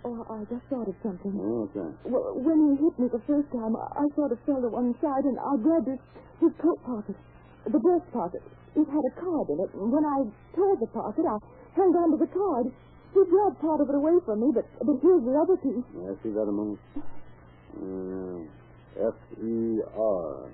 Oh, 0.08 0.24
I 0.32 0.40
just 0.48 0.64
thought 0.72 0.88
of 0.88 0.96
something. 1.04 1.36
Oh, 1.36 1.68
that? 1.76 1.92
Well, 2.08 2.32
when 2.40 2.72
he 2.72 2.80
hit 2.80 2.96
me 2.96 3.06
the 3.12 3.20
first 3.28 3.52
time, 3.52 3.76
I, 3.76 4.00
I 4.00 4.04
sort 4.16 4.32
of 4.32 4.40
fell 4.48 4.62
to 4.64 4.72
one 4.72 4.96
side 5.04 5.28
and 5.28 5.36
I 5.36 5.60
grabbed 5.60 5.92
his, 5.92 6.00
his 6.40 6.52
coat 6.56 6.80
pocket, 6.88 7.20
the 7.66 7.78
breast 7.78 8.06
pocket. 8.12 8.42
It 8.76 8.86
had 8.86 9.04
a 9.04 9.14
card 9.18 9.50
in 9.50 9.58
it. 9.60 9.70
When 9.74 10.04
I 10.06 10.24
tore 10.54 10.76
the 10.78 10.86
pocket, 10.94 11.26
I 11.26 11.36
held 11.74 11.94
onto 11.96 12.18
the 12.18 12.30
card. 12.30 12.70
He 13.12 13.20
grabbed 13.26 13.58
part 13.60 13.80
of 13.82 13.90
it 13.90 13.96
away 13.98 14.14
from 14.24 14.40
me, 14.40 14.48
but, 14.54 14.64
but 14.86 14.96
here's 15.02 15.24
the 15.26 15.34
other 15.34 15.56
piece. 15.58 15.82
Yeah, 15.98 16.14
see 16.22 16.30
that 16.30 16.46
a 16.46 16.54
moment? 16.54 16.78
Uh, 17.74 18.46
F-E-R. 19.10 20.50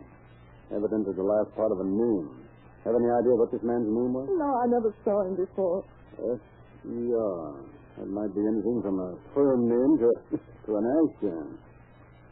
Evident 0.73 1.05
as 1.09 1.17
the 1.17 1.23
last 1.23 1.55
part 1.55 1.71
of 1.73 1.81
a 1.81 1.85
name. 1.85 2.49
Have 2.85 2.95
any 2.97 3.11
idea 3.13 3.35
what 3.37 3.53
this 3.53 3.63
man's 3.63 3.87
name 3.87 4.15
was? 4.17 4.27
No, 4.33 4.49
I 4.57 4.67
never 4.73 4.95
saw 5.05 5.23
him 5.29 5.37
before. 5.37 5.85
F-E-R. 6.17 7.55
That 7.99 8.09
might 8.09 8.33
be 8.35 8.41
anything 8.41 8.81
from 8.83 9.01
a 9.01 9.17
firm 9.35 9.69
name 9.69 9.93
to, 10.01 10.09
to 10.67 10.71
an 10.77 10.87
action. 10.89 11.59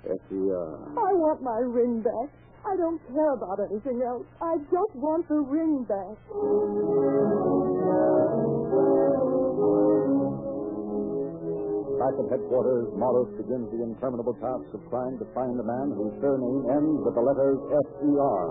F-E-R. 0.04 0.72
I 0.96 1.12
want 1.20 1.42
my 1.42 1.58
ring 1.64 2.00
back. 2.00 2.28
I 2.64 2.76
don't 2.76 3.00
care 3.12 3.32
about 3.34 3.60
anything 3.70 4.00
else. 4.02 4.24
I 4.40 4.56
just 4.72 4.94
want 4.96 5.28
the 5.28 5.36
ring 5.36 5.84
back. 5.84 6.16
Back 12.00 12.14
at 12.20 12.26
headquarters, 12.32 12.88
Morris 12.96 13.30
begins 13.36 13.68
the 13.68 13.80
interminable 13.84 14.34
task 14.40 14.64
of 14.72 14.80
trying 14.88 15.16
to 15.20 15.26
find 15.36 15.56
the 15.60 15.64
man 15.64 15.92
whose 15.92 16.12
surname 16.20 16.64
ends 16.72 17.00
with 17.04 17.14
the 17.14 17.24
letters 17.24 17.60
F-E-R. 17.94 18.44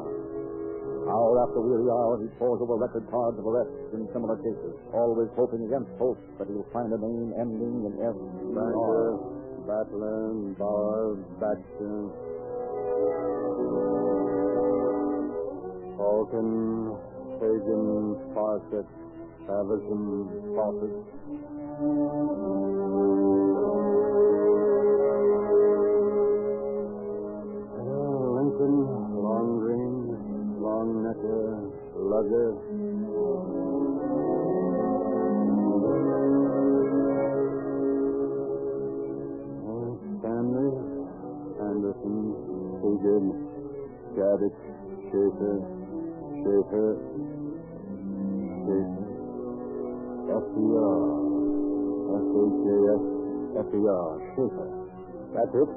Hour 1.04 1.34
after 1.44 1.60
weary 1.60 1.90
hour, 1.92 2.22
he 2.24 2.30
pores 2.40 2.62
over 2.64 2.80
record 2.80 3.04
cards 3.12 3.38
of 3.38 3.46
arrests 3.46 3.92
in 3.94 4.08
similar 4.14 4.38
cases, 4.40 4.74
always 4.94 5.28
hoping 5.36 5.66
against 5.68 5.92
hope 6.00 6.22
that 6.40 6.48
he'll 6.48 6.70
find 6.72 6.94
a 6.94 7.00
name 7.02 7.34
ending 7.38 7.84
in 7.86 7.94
F-E-R. 7.98 8.56
Banker, 8.56 9.20
Battler, 9.68 10.56
Bauer, 10.56 11.18
Baxter. 11.42 12.14
Falcon, 16.04 16.98
Fagan, 17.40 18.18
Fawcett, 18.34 18.88
Havison, 19.48 20.28
Fawcett. 20.54 20.96
F-E-R, 53.74 54.22
Schaefer. 54.38 54.70
That's 55.34 55.50
it, 55.58 55.70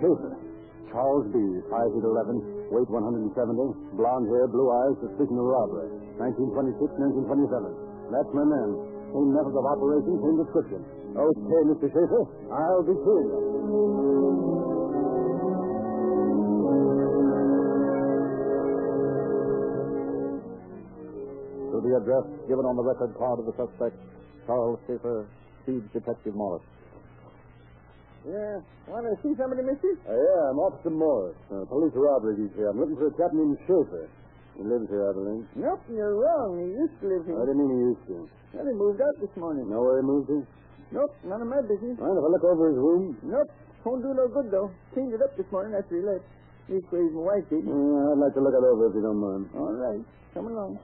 Schaefer. 0.00 0.32
Charles 0.88 1.28
B., 1.28 1.36
5 1.68 1.92
feet 1.92 2.06
11, 2.08 2.72
weight 2.72 2.88
170, 2.88 3.36
blonde 4.00 4.24
hair, 4.32 4.48
blue 4.48 4.72
eyes, 4.72 4.96
suspicion 5.04 5.36
of 5.36 5.44
robbery. 5.44 5.92
1926, 6.16 6.80
1927. 7.28 8.08
That's 8.08 8.32
my 8.32 8.40
man. 8.48 8.70
Same 9.12 9.36
method 9.36 9.52
of 9.52 9.64
operation, 9.68 10.16
same 10.16 10.36
description. 10.40 10.80
Okay, 11.12 11.60
Mr. 11.68 11.92
Schaefer, 11.92 12.22
I'll 12.48 12.86
be 12.88 12.96
seeing. 13.04 13.30
To 21.68 21.76
the 21.84 21.92
address 22.00 22.24
given 22.48 22.64
on 22.64 22.80
the 22.80 22.86
record 22.86 23.12
card 23.20 23.44
of 23.44 23.44
the 23.44 23.52
suspect, 23.60 24.00
Charles 24.48 24.80
Schaefer, 24.88 25.28
speeds 25.64 25.84
Detective 25.92 26.32
Morris. 26.32 26.64
Yeah. 28.26 28.58
Want 28.90 29.06
to 29.06 29.14
see 29.22 29.30
somebody, 29.38 29.62
mister? 29.62 29.94
Uh, 30.02 30.10
yeah, 30.10 30.50
I'm 30.50 30.58
Officer 30.58 30.90
Morris, 30.90 31.38
uh, 31.46 31.62
police 31.70 31.94
robbery 31.94 32.34
detail. 32.42 32.74
I'm 32.74 32.78
looking 32.82 32.98
for 32.98 33.06
a 33.06 33.14
chap 33.14 33.30
named 33.30 33.54
Schaefer. 33.70 34.10
He 34.58 34.66
lives 34.66 34.90
here, 34.90 35.06
I 35.06 35.12
believe. 35.14 35.46
Nope, 35.54 35.78
you're 35.86 36.16
wrong. 36.18 36.58
He 36.58 36.74
used 36.74 36.96
to 37.02 37.06
live 37.06 37.22
here. 37.22 37.38
I 37.38 37.44
didn't 37.46 37.62
mean 37.62 37.70
he 37.70 37.82
used 37.94 38.04
to. 38.10 38.16
Well, 38.56 38.66
he 38.66 38.74
moved 38.74 38.98
out 38.98 39.14
this 39.22 39.30
morning. 39.38 39.70
Know 39.70 39.78
where 39.78 40.02
he 40.02 40.04
moved 40.06 40.26
to? 40.32 40.42
Nope, 40.90 41.12
none 41.22 41.38
of 41.38 41.46
my 41.46 41.62
business. 41.70 41.94
Mind 42.02 42.18
if 42.18 42.24
I 42.26 42.30
look 42.34 42.46
over 42.50 42.64
his 42.72 42.78
room? 42.82 43.14
Nope, 43.22 43.50
won't 43.86 44.02
do 44.02 44.10
no 44.10 44.26
good, 44.26 44.50
though. 44.50 44.74
Cleaned 44.90 45.14
it 45.14 45.22
up 45.22 45.36
this 45.38 45.46
morning 45.54 45.78
after 45.78 45.94
he 45.94 46.02
left. 46.02 46.26
Leastways, 46.66 47.14
my 47.14 47.22
wife 47.30 47.46
did. 47.46 47.62
Yeah, 47.62 48.10
I'd 48.10 48.18
like 48.18 48.34
to 48.34 48.42
look 48.42 48.58
it 48.58 48.64
over 48.66 48.90
if 48.90 48.94
you 48.98 49.04
don't 49.06 49.22
mind. 49.22 49.44
All 49.54 49.70
right, 49.70 50.02
come 50.34 50.50
along. 50.50 50.82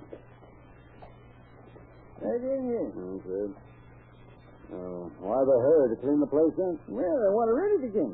Right 2.23 2.39
in 2.39 2.61
here. 2.71 2.87
Okay. 2.87 3.51
Uh, 4.73 5.05
why 5.21 5.37
the 5.45 5.53
hurry 5.53 5.93
to 5.93 5.97
clean 6.01 6.17
the 6.17 6.31
place 6.33 6.57
up? 6.57 6.81
Well, 6.89 7.05
I 7.05 7.31
want 7.37 7.53
to 7.53 7.55
rent 7.61 7.73
it 7.77 7.85
again. 7.93 8.13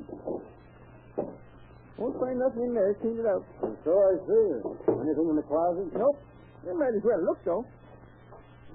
Won't 1.99 2.19
find 2.19 2.39
nothing 2.39 2.63
in 2.67 2.75
there. 2.75 2.95
Clean 2.99 3.15
it 3.19 3.27
out. 3.27 3.47
So 3.87 3.91
I 3.95 4.13
see. 4.27 4.47
Anything 4.91 5.27
in 5.31 5.37
the 5.39 5.47
closet? 5.47 5.87
Nope. 5.95 6.19
You 6.67 6.75
might 6.75 6.95
as 6.95 7.03
well 7.07 7.23
look, 7.23 7.39
though. 7.47 7.63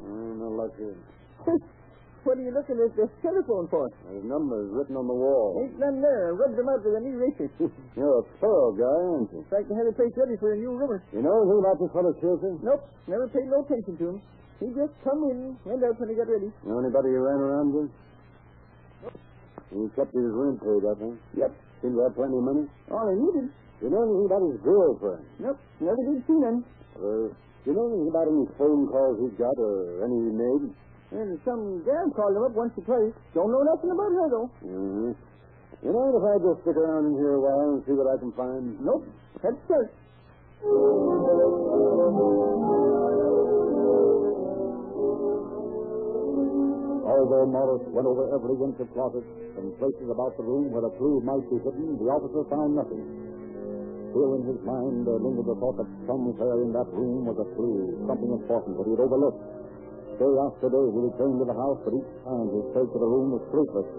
No 0.03 0.47
luck 0.55 0.71
here. 0.79 0.95
what 2.23 2.39
are 2.39 2.43
you 2.43 2.51
looking 2.55 2.79
at 2.79 2.91
the 2.95 3.07
telephone 3.19 3.67
for? 3.67 3.91
There's 4.07 4.23
numbers 4.27 4.71
written 4.71 4.95
on 4.95 5.07
the 5.07 5.15
wall. 5.15 5.59
Ain't 5.63 5.79
none 5.79 5.99
there. 5.99 6.31
I 6.31 6.39
rubbed 6.39 6.55
them 6.55 6.67
out 6.71 6.83
with 6.83 6.95
an 6.99 7.07
eraser. 7.07 7.51
You're 7.99 8.19
a 8.19 8.25
thorough 8.39 8.75
guy, 8.79 8.87
aren't 8.87 9.31
you? 9.31 9.43
like 9.51 9.67
to 9.67 9.75
have 9.75 9.87
the 9.87 9.95
place 9.95 10.11
ready 10.15 10.35
for 10.39 10.55
a 10.55 10.57
new 10.59 10.71
roomer. 10.71 11.03
You 11.11 11.23
know 11.23 11.35
anything 11.35 11.59
about 11.63 11.77
this 11.83 11.91
fellow 11.91 12.11
Schaefer? 12.19 12.59
Nope, 12.63 12.83
never 13.07 13.27
paid 13.27 13.47
no 13.51 13.63
attention 13.63 13.95
to 13.99 14.05
him. 14.15 14.17
He 14.63 14.71
just 14.71 14.95
come 15.03 15.27
in, 15.27 15.59
went 15.67 15.83
out 15.83 15.99
when 15.99 16.07
he 16.07 16.15
got 16.15 16.31
ready. 16.31 16.47
Know 16.63 16.79
anybody 16.79 17.11
who 17.11 17.19
ran 17.19 17.35
around 17.35 17.69
with? 17.75 17.91
He 19.75 19.91
kept 19.91 20.15
his 20.15 20.31
rent 20.31 20.63
paid, 20.63 20.87
I 20.87 20.95
think. 21.03 21.19
Yep. 21.35 21.51
Seemed 21.83 21.99
to 21.99 22.07
have 22.07 22.15
plenty 22.15 22.39
of 22.39 22.47
money. 22.47 22.63
All 22.87 23.03
he 23.11 23.19
needed. 23.19 23.51
You 23.83 23.91
know 23.91 24.07
anything 24.07 24.23
about 24.31 24.43
his 24.47 24.63
girlfriend? 24.63 25.27
Nope, 25.43 25.59
never 25.83 25.99
did 26.07 26.23
see 26.23 26.39
none. 26.39 26.63
Uh, 26.95 27.27
do 27.27 27.65
you 27.67 27.75
know 27.75 27.91
anything 27.91 28.07
about 28.07 28.31
any 28.31 28.47
phone 28.55 28.87
calls 28.87 29.19
he's 29.19 29.35
got 29.35 29.51
or 29.59 30.07
any 30.07 30.15
he 30.15 30.31
made? 30.31 30.63
And 31.11 31.35
some 31.43 31.83
gal 31.83 32.07
called 32.15 32.39
him 32.39 32.47
up 32.47 32.55
once 32.55 32.71
or 32.79 32.87
twice. 32.87 33.11
Don't 33.35 33.51
know 33.51 33.67
nothing 33.67 33.91
about 33.91 34.15
her, 34.15 34.27
though. 34.31 34.49
Mm-hmm. 34.63 35.11
You 35.83 35.91
know, 35.91 36.07
if 36.15 36.23
I 36.23 36.39
just 36.39 36.63
stick 36.63 36.79
around 36.79 37.11
in 37.11 37.19
here 37.19 37.35
a 37.35 37.41
while 37.43 37.75
and 37.75 37.83
see 37.83 37.91
what 37.91 38.07
I 38.07 38.15
can 38.15 38.31
find. 38.39 38.79
Nope, 38.79 39.03
that's 39.43 39.59
search. 39.67 39.91
Although 47.13 47.45
Morris 47.45 47.85
went 47.93 48.09
over 48.09 48.25
every 48.33 48.57
inch 48.57 48.81
of 48.81 48.89
closet 48.97 49.21
and 49.61 49.69
places 49.77 50.09
about 50.09 50.33
the 50.33 50.41
room 50.41 50.73
where 50.73 50.81
a 50.81 50.93
clue 50.97 51.21
might 51.21 51.45
be 51.45 51.61
hidden, 51.61 51.93
the 52.01 52.09
officer 52.09 52.41
found 52.49 52.73
nothing. 52.73 53.05
Still 54.09 54.41
in 54.41 54.49
his 54.49 54.57
mind 54.65 55.05
there 55.05 55.21
lingered 55.21 55.45
the 55.45 55.53
thought 55.61 55.77
that 55.77 55.89
somewhere 56.09 56.57
in 56.65 56.73
that 56.73 56.89
room 56.89 57.29
was 57.29 57.37
a 57.37 57.45
clue, 57.53 58.01
something 58.09 58.33
important 58.33 58.81
that 58.81 58.85
he 58.89 58.97
had 58.97 59.05
overlooked. 59.05 59.45
Day 60.17 60.33
after 60.41 60.73
day 60.73 60.85
he 60.89 60.99
returned 61.05 61.37
to 61.37 61.45
the 61.45 61.53
house, 61.53 61.79
but 61.85 61.93
each 61.93 62.11
time 62.25 62.49
his 62.49 62.65
search 62.73 62.91
of 62.97 63.01
the 63.05 63.09
room 63.13 63.37
was 63.37 63.43
fruitless. 63.53 63.89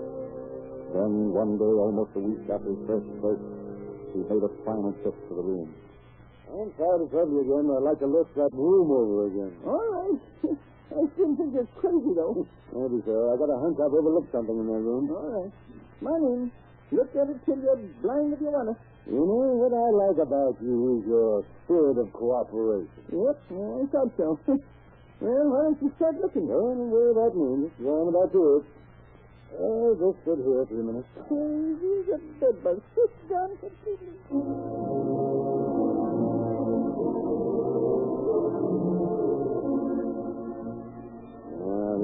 Then 0.95 1.31
one 1.31 1.55
day, 1.55 1.71
almost 1.71 2.19
a 2.19 2.23
week 2.23 2.43
after 2.51 2.67
his 2.67 2.83
first 2.87 3.07
search, 3.23 3.43
he 4.11 4.27
made 4.27 4.43
a 4.43 4.51
final 4.67 4.91
trip 5.07 5.15
to 5.15 5.33
the 5.39 5.43
room. 5.55 5.71
I'm 6.51 6.71
sorry 6.79 6.99
to 7.03 7.07
trouble 7.15 7.35
you 7.35 7.43
again, 7.47 7.67
I'd 7.79 7.87
like 7.95 7.99
to 8.03 8.11
look 8.11 8.31
that 8.35 8.51
room 8.55 8.91
over 8.91 9.27
again. 9.31 9.53
All 9.63 9.87
right. 10.03 10.59
I 10.95 11.03
still 11.19 11.35
think 11.35 11.59
it's 11.59 11.75
crazy, 11.75 12.13
though. 12.15 12.47
Maybe 12.71 13.03
so. 13.03 13.15
I 13.31 13.35
got 13.35 13.51
a 13.51 13.59
hunch 13.59 13.79
I've 13.83 13.91
overlooked 13.91 14.31
something 14.31 14.55
in 14.55 14.67
that 14.71 14.83
room. 14.83 15.11
All 15.11 15.43
right. 15.43 15.53
My 15.99 16.15
name. 16.23 16.53
Look 16.95 17.11
at 17.19 17.27
it 17.27 17.43
till 17.45 17.59
you're 17.59 17.83
blind 17.99 18.35
if 18.35 18.41
you 18.41 18.55
want 18.55 18.71
to. 18.71 18.77
You 19.11 19.19
know 19.19 19.59
what 19.59 19.75
I 19.75 19.91
like 19.91 20.19
about 20.23 20.57
you 20.63 20.97
is 20.97 21.09
your 21.11 21.45
spirit 21.65 21.99
of 21.99 22.13
cooperation. 22.15 22.89
Yep, 23.11 23.37
I 23.51 23.85
thought 23.91 24.13
so. 24.17 24.39
well, 25.21 25.45
why 25.51 25.61
don't 25.67 25.83
you 25.83 25.93
start 25.97 26.15
looking? 26.23 26.47
Don't 26.47 26.89
what 26.89 27.13
that 27.19 27.33
means. 27.37 27.69
Go 27.83 27.91
on 27.91 28.09
about 28.15 28.33
yours. 28.33 28.65
Uh, 29.55 29.93
just 29.99 30.19
sit 30.25 30.39
here 30.41 30.65
for 30.67 30.79
a 30.79 30.85
minute. 30.87 31.07
He's 31.29 32.09
a 32.15 32.19
bed 32.39 32.57
bug. 32.63 32.83
Sit 32.95 33.13
down 33.29 33.51
completely. 33.59 35.14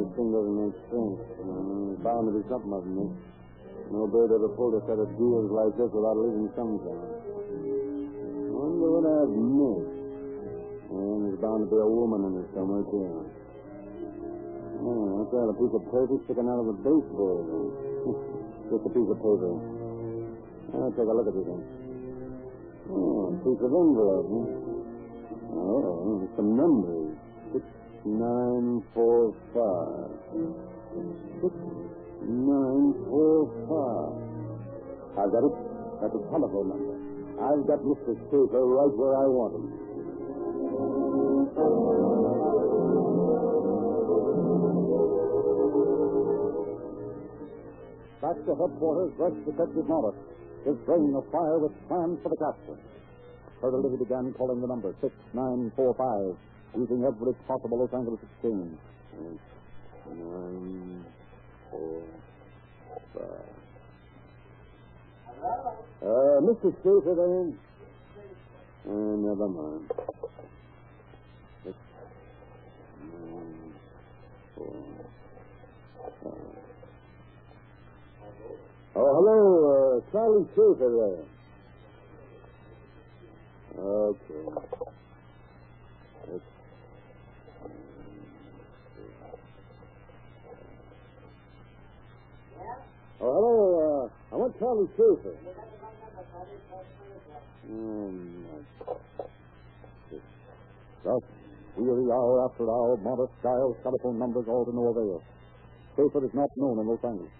This 0.00 0.16
thing 0.16 0.32
doesn't 0.32 0.56
make 0.56 0.76
sense. 0.88 1.20
Uh, 1.44 1.92
bound 2.00 2.24
to 2.24 2.32
be 2.32 2.40
something 2.48 2.72
of 2.72 2.88
it. 2.88 3.12
No 3.92 4.08
bird 4.08 4.32
ever 4.32 4.48
pulled 4.56 4.80
a 4.80 4.82
set 4.88 4.96
of 4.96 5.12
deals 5.20 5.52
like 5.52 5.76
this 5.76 5.92
without 5.92 6.16
leaving 6.16 6.48
some 6.56 6.80
kind. 6.80 7.20
Wonder 8.48 8.88
what 8.96 9.04
I've 9.04 9.28
missed. 9.28 9.92
And 10.88 11.18
there's 11.28 11.36
bound 11.44 11.60
to 11.60 11.68
be 11.68 11.76
a 11.76 11.84
woman 11.84 12.32
in 12.32 12.40
it 12.40 12.48
somewhere, 12.56 12.80
too. 12.88 13.28
Oh, 14.80 15.20
what's 15.20 15.36
that? 15.36 15.52
A 15.52 15.56
piece 15.60 15.74
of 15.76 15.84
paper 15.92 16.16
sticking 16.24 16.48
out 16.48 16.64
of 16.64 16.72
the 16.72 16.76
baseboard. 16.80 17.44
Just 18.72 18.88
a 18.88 18.90
piece 18.96 19.04
of 19.04 19.20
paper. 19.20 19.52
I'll 20.80 20.96
take 20.96 21.04
a 21.04 21.12
look 21.12 21.28
at 21.28 21.36
this 21.36 21.44
thing. 21.44 21.60
Oh, 22.88 23.36
a 23.36 23.40
piece 23.44 23.60
of 23.60 23.68
envelope, 23.68 24.32
huh? 24.32 24.48
Oh, 25.60 26.24
some 26.40 26.56
numbers. 26.56 27.20
Nine, 28.04 28.82
four, 28.94 29.34
five. 29.52 30.08
Six, 31.42 31.54
nine, 32.24 32.94
four, 33.04 33.44
five. 33.68 34.16
I've 35.20 35.32
got 35.32 35.44
it. 35.44 35.52
That's 36.00 36.14
a 36.16 36.22
telephone 36.32 36.68
number. 36.72 36.96
I've 37.44 37.66
got 37.66 37.80
Mr. 37.84 38.16
Schaefer 38.32 38.64
right 38.64 38.92
where 38.96 39.16
I 39.16 39.26
want 39.28 39.52
him. 39.52 39.66
Back 48.20 48.36
to 48.44 48.52
headquarters 48.56 49.12
rushed 49.16 49.44
Detective 49.44 49.88
Morris, 49.88 50.16
his 50.64 50.76
brain 50.84 51.14
afire 51.16 51.58
with 51.58 51.72
plans 51.88 52.18
for 52.22 52.28
the 52.28 52.36
capture. 52.36 52.80
Hurriedly 53.60 53.90
he 53.92 53.96
began 53.96 54.32
calling 54.34 54.60
the 54.60 54.66
number 54.66 54.94
6945, 55.00 56.36
using 56.76 57.04
every 57.04 57.34
possible 57.46 57.78
Los 57.78 57.92
Angeles 57.92 58.20
exchange. 58.22 58.78
Nine, 60.06 61.04
four, 61.70 62.02
five. 63.14 63.54
Uh, 66.02 66.40
Mr. 66.40 66.72
Schaefer 66.82 67.14
there? 67.14 67.52
Uh, 68.88 69.16
never 69.16 69.48
mind. 69.48 69.90
Six, 71.64 71.76
nine, 73.02 73.72
four, 74.56 74.74
five. 76.24 76.56
Oh, 78.96 79.14
hello, 79.14 79.36
uh, 79.70 80.00
Charlie 80.12 80.46
Schaefer 80.54 80.90
there. 80.96 81.24
Okay. 83.84 84.44
Six, 86.26 86.42
Oh, 93.22 94.10
hello, 94.30 94.49
Charlie 94.60 94.92
Schaefer. 94.92 95.34
Mm, 97.64 98.44
Thus, 101.00 101.24
weary 101.80 102.06
hour 102.12 102.44
after 102.44 102.68
hour, 102.68 102.92
Morris 103.00 103.32
dials 103.40 103.76
telephone 103.82 104.18
numbers 104.20 104.44
all 104.52 104.68
to 104.68 104.72
no 104.76 104.92
avail. 104.92 105.22
Schaefer 105.96 106.20
is 106.28 106.34
not 106.36 106.50
known 106.60 106.76
in 106.76 106.86
Los 106.92 107.00
Angeles. 107.00 107.32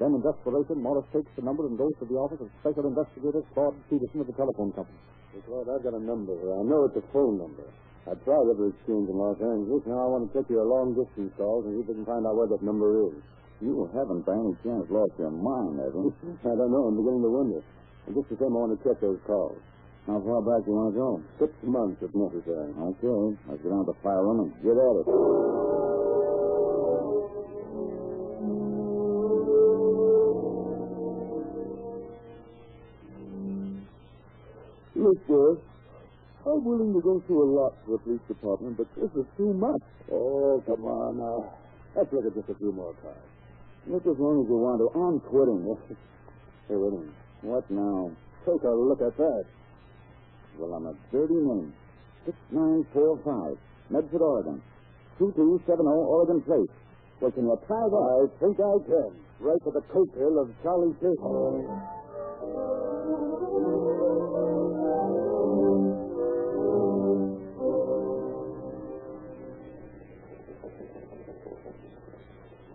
Then, 0.00 0.14
in 0.16 0.22
desperation, 0.24 0.80
Morris 0.80 1.04
takes 1.12 1.28
the 1.36 1.44
number 1.44 1.66
and 1.68 1.76
goes 1.76 1.92
to 2.00 2.06
the 2.08 2.16
office 2.16 2.40
of 2.40 2.48
Special 2.64 2.86
Investigator 2.88 3.44
Claude 3.52 3.76
Peterson 3.92 4.24
of 4.24 4.28
the 4.30 4.36
telephone 4.40 4.72
company. 4.72 4.96
Hey, 5.36 5.44
Claude, 5.44 5.68
I've 5.68 5.84
got 5.84 6.00
a 6.00 6.00
number 6.00 6.32
here. 6.32 6.54
I 6.54 6.64
know 6.64 6.88
it's 6.88 6.96
a 6.96 7.04
phone 7.12 7.36
number. 7.36 7.66
I 8.08 8.16
tried 8.24 8.46
every 8.48 8.72
exchange 8.72 9.04
in 9.10 9.16
Los 9.20 9.36
Angeles. 9.36 9.84
Now 9.84 10.00
I 10.00 10.08
want 10.16 10.24
to 10.24 10.32
check 10.32 10.48
your 10.48 10.64
long 10.64 10.96
distance 10.96 11.34
calls 11.36 11.68
and 11.68 11.76
see 11.76 11.82
if 11.84 11.88
we 11.92 11.94
can 12.00 12.08
find 12.08 12.24
out 12.24 12.40
where 12.40 12.48
that 12.48 12.64
number 12.64 12.88
is. 13.12 13.20
You 13.60 13.90
haven't 13.90 14.22
by 14.22 14.38
any 14.38 14.54
chance 14.62 14.86
lost 14.86 15.18
your 15.18 15.34
mind, 15.34 15.82
have 15.82 15.90
you? 15.90 16.14
I 16.46 16.54
don't 16.54 16.70
know. 16.70 16.86
I'm 16.86 16.96
beginning 16.96 17.22
to 17.26 17.30
wonder. 17.30 17.60
And 18.06 18.14
just 18.14 18.30
the 18.30 18.36
same, 18.38 18.54
I 18.54 18.58
want 18.62 18.78
to 18.78 18.80
check 18.86 19.00
those 19.02 19.18
calls. 19.26 19.58
How 20.06 20.22
far 20.22 20.40
back 20.46 20.62
do 20.64 20.70
you 20.70 20.78
want 20.78 20.94
to 20.94 20.98
go? 20.98 21.10
Six 21.42 21.50
months, 21.66 21.98
if 21.98 22.14
necessary. 22.14 22.70
Okay, 22.70 23.36
let's 23.50 23.60
get 23.60 23.74
on 23.74 23.84
to 23.84 23.92
fire 23.98 24.22
room 24.22 24.46
and 24.46 24.54
Get 24.62 24.78
at 24.78 24.94
it. 25.02 25.06
Look, 34.96 35.18
boss, 35.26 35.58
I'm 36.46 36.64
willing 36.64 36.94
to 36.94 37.00
go 37.02 37.22
through 37.26 37.42
a 37.42 37.50
lot 37.58 37.74
for 37.84 37.98
the 37.98 37.98
police 37.98 38.24
department, 38.28 38.78
but 38.78 38.86
this 38.94 39.10
is 39.18 39.26
too 39.36 39.52
much. 39.52 39.82
Oh, 40.10 40.62
come 40.64 40.84
on 40.86 41.18
now. 41.18 41.52
Let's 41.94 42.12
look 42.12 42.24
at 42.24 42.34
just 42.34 42.48
a 42.48 42.54
few 42.54 42.72
more 42.72 42.94
cards. 43.02 43.37
Look 43.88 44.04
as 44.04 44.20
long 44.20 44.44
as 44.44 44.48
you 44.52 44.60
want 44.60 44.84
to. 44.84 44.92
I'm 44.92 45.16
quitting. 45.32 45.64
Hey, 46.68 46.76
wait 46.76 46.92
a 46.92 47.00
minute. 47.00 47.16
What 47.40 47.64
now? 47.72 48.12
Take 48.44 48.60
a 48.60 48.68
look 48.68 49.00
at 49.00 49.16
that. 49.16 49.44
Well, 50.60 50.76
I'm 50.76 50.92
a 50.92 50.94
dirty 51.08 51.40
name. 51.40 51.72
6945, 52.28 53.56
Medford, 53.88 54.20
Oregon. 54.20 54.60
2270 55.16 55.88
Oregon 55.88 56.42
Place. 56.44 56.68
Well, 57.24 57.32
can 57.32 57.48
you 57.48 57.56
try 57.64 57.80
that? 57.80 58.04
I 58.12 58.28
think 58.36 58.60
I 58.60 58.76
can. 58.84 59.10
Right 59.40 59.62
to 59.64 59.70
the 59.72 59.80
coattail 59.88 60.36
of 60.36 60.52
Charlie. 60.60 60.92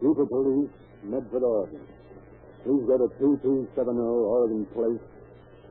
Chief 0.02 0.18
of 0.18 0.28
Police, 0.28 0.83
Medford, 1.04 1.44
Oregon. 1.44 1.84
Please 2.64 2.84
go 2.88 2.96
to 2.98 3.08
2270 3.20 4.00
Oregon 4.00 4.66
Place 4.72 5.04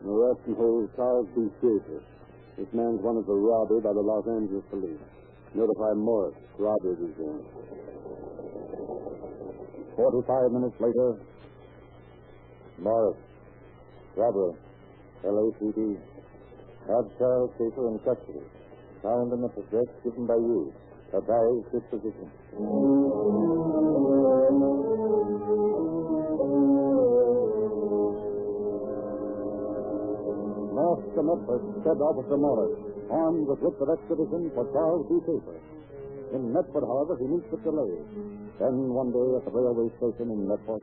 and 0.02 0.08
arrest 0.12 0.40
and 0.46 0.56
hold 0.56 0.90
Charles 0.96 1.28
B. 1.34 1.48
Schaefer. 1.60 2.04
This 2.58 2.68
man's 2.76 3.00
wanted 3.00 3.24
for 3.24 3.40
robbery 3.40 3.80
by 3.80 3.92
the 3.96 4.04
Los 4.04 4.28
Angeles 4.28 4.64
police. 4.68 5.00
Notify 5.54 5.92
Morris. 5.96 6.36
Robbery 6.58 7.00
is 7.00 7.16
in. 7.16 7.40
Forty-five 9.96 10.52
minutes 10.52 10.76
later, 10.80 11.16
Morris. 12.78 13.16
Robbery. 14.16 14.52
LAPD. 15.24 15.96
Have 16.88 17.06
Charles 17.16 17.50
Schaefer 17.56 17.88
in 17.88 17.98
custody. 18.04 18.44
Found 19.02 19.32
in 19.32 19.40
the 19.40 19.48
address 19.48 19.88
given 20.04 20.26
by 20.26 20.36
you. 20.36 20.72
Advise 21.14 21.64
disposition. 21.72 22.28
Master 31.12 31.28
Medford 31.28 31.60
said 31.84 32.00
Officer 32.00 32.40
Morris, 32.40 32.72
armed 33.12 33.44
with 33.44 33.60
writ 33.60 33.76
of 33.84 33.88
extradition 33.92 34.48
for 34.56 34.64
Charles 34.72 35.04
B. 35.12 35.20
Schaefer. 35.28 35.60
In 36.32 36.56
Medford, 36.56 36.88
however, 36.88 37.20
he 37.20 37.28
meets 37.28 37.44
with 37.52 37.60
delay. 37.68 38.00
Then 38.56 38.96
one 38.96 39.12
day 39.12 39.28
at 39.36 39.44
the 39.44 39.52
railway 39.52 39.92
station 40.00 40.32
in 40.32 40.48
Medford, 40.48 40.80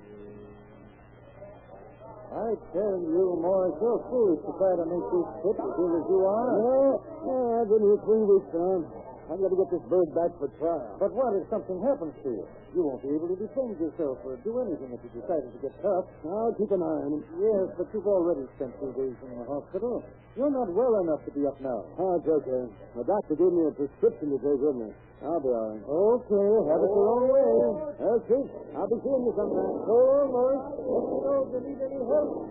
I 2.29 2.53
tell 2.77 3.01
you, 3.09 3.41
Morris, 3.41 3.73
you're 3.81 4.05
foolish 4.13 4.37
to 4.45 4.53
try 4.61 4.77
to 4.77 4.85
make 4.85 5.01
these 5.09 5.29
trips 5.41 5.65
as 5.65 5.71
good 5.73 5.93
as 5.97 6.05
you 6.05 6.21
are. 6.21 6.49
Yeah, 6.61 6.93
yeah, 7.25 7.61
I've 7.65 7.69
been 7.73 7.81
here 7.89 7.97
three 8.05 8.21
weeks 8.29 8.53
now. 8.53 9.08
I've 9.29 9.37
got 9.37 9.53
to 9.53 9.59
get 9.61 9.69
this 9.69 9.85
bird 9.85 10.09
back 10.17 10.33
for 10.41 10.49
trial. 10.57 10.97
But 10.97 11.13
what 11.13 11.37
if 11.37 11.45
something 11.53 11.77
happens 11.85 12.17
to 12.25 12.29
you? 12.33 12.45
You 12.73 12.81
won't 12.81 13.05
be 13.05 13.13
able 13.13 13.29
to 13.29 13.37
defend 13.37 13.77
yourself 13.77 14.17
or 14.25 14.41
do 14.41 14.57
anything 14.65 14.89
if 14.89 14.97
you 15.05 15.21
decided 15.21 15.53
to 15.53 15.59
get 15.61 15.69
tough. 15.85 16.09
I'll 16.25 16.57
keep 16.57 16.73
an 16.73 16.81
eye 16.81 17.01
on 17.05 17.21
him. 17.21 17.21
Yes, 17.37 17.77
but 17.77 17.93
you've 17.93 18.09
already 18.09 18.49
spent 18.57 18.73
two 18.81 18.89
days 18.97 19.13
in 19.21 19.29
the 19.37 19.45
hospital. 19.45 20.01
You're 20.33 20.49
not 20.49 20.73
well 20.73 20.97
enough 21.05 21.21
to 21.29 21.31
be 21.37 21.45
up 21.45 21.61
now. 21.61 21.85
Ah, 22.01 22.01
oh, 22.01 22.17
it's 22.17 22.25
okay. 22.25 22.73
The 22.97 23.05
doctor 23.05 23.37
gave 23.37 23.53
me 23.53 23.69
a 23.69 23.73
prescription 23.77 24.33
to 24.33 24.37
take 24.41 24.61
with 24.65 24.77
me. 24.81 24.89
I'll 25.21 25.37
be 25.37 25.53
all 25.53 25.77
right. 25.77 25.83
Okay, 25.85 26.49
have 26.65 26.81
it 26.81 26.89
your 26.89 27.07
own 27.13 27.29
way. 27.29 27.85
Okay. 28.01 28.41
I'll 28.73 28.89
be 28.89 28.97
seeing 28.97 29.29
you 29.29 29.33
sometime. 29.37 29.77
On, 29.77 30.25
Morris. 30.33 30.73
Let 30.73 31.05
me 31.05 31.21
know 31.21 31.45
if 31.45 31.53
you 31.53 31.61
need 31.69 31.77
any 31.85 32.01
help. 32.01 32.49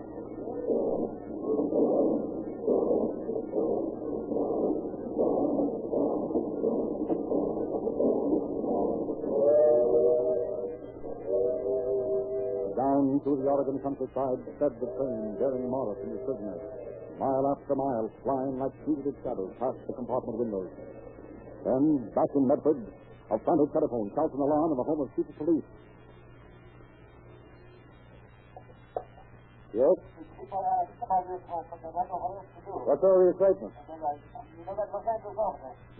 Through 12.99 13.39
the 13.39 13.47
Oregon 13.47 13.79
countryside 13.79 14.43
sped 14.59 14.75
the 14.83 14.91
train 14.99 15.39
bearing 15.39 15.71
Morris 15.71 15.95
and 16.03 16.11
his 16.11 16.19
prisoners. 16.27 16.59
Mile 17.15 17.47
after 17.47 17.71
mile, 17.71 18.11
flying 18.27 18.59
like 18.59 18.75
fugitive 18.83 19.15
shadows 19.23 19.55
past 19.55 19.79
the 19.87 19.93
compartment 19.95 20.35
windows. 20.35 20.67
Then, 21.63 22.11
back 22.11 22.27
in 22.35 22.43
Medford, 22.43 22.83
a 23.31 23.39
frantic 23.39 23.71
telephone 23.71 24.11
shouts 24.11 24.35
an 24.35 24.43
alarm 24.43 24.75
in 24.75 24.77
the 24.77 24.83
home 24.83 24.99
of 24.99 25.07
chief 25.15 25.23
of 25.31 25.35
police. 25.39 25.63
Yes? 29.71 29.95
What's 32.83 32.99
all 32.99 33.15
the 33.15 33.31
excitement? 33.31 33.73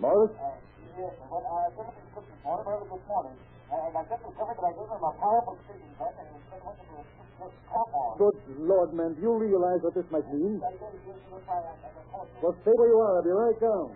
Morris? 0.03 0.35
Uh, 0.35 0.51
yes, 0.99 1.15
but 1.31 1.47
I 1.47 1.71
took 1.79 2.27
a 2.27 2.51
early 2.59 2.91
this 2.91 3.03
morning, 3.07 3.39
Good 8.17 8.37
Lord, 8.65 8.93
man, 8.93 9.13
do 9.13 9.21
you 9.21 9.33
realize 9.37 9.79
what 9.85 9.93
this 9.93 10.09
might 10.11 10.25
mean? 10.33 10.59
Well, 12.41 12.55
stay 12.65 12.71
where 12.73 12.89
you 12.89 12.99
are. 12.99 13.17
I'll 13.17 13.23
be 13.23 13.29
right 13.29 13.59
down. 13.61 13.95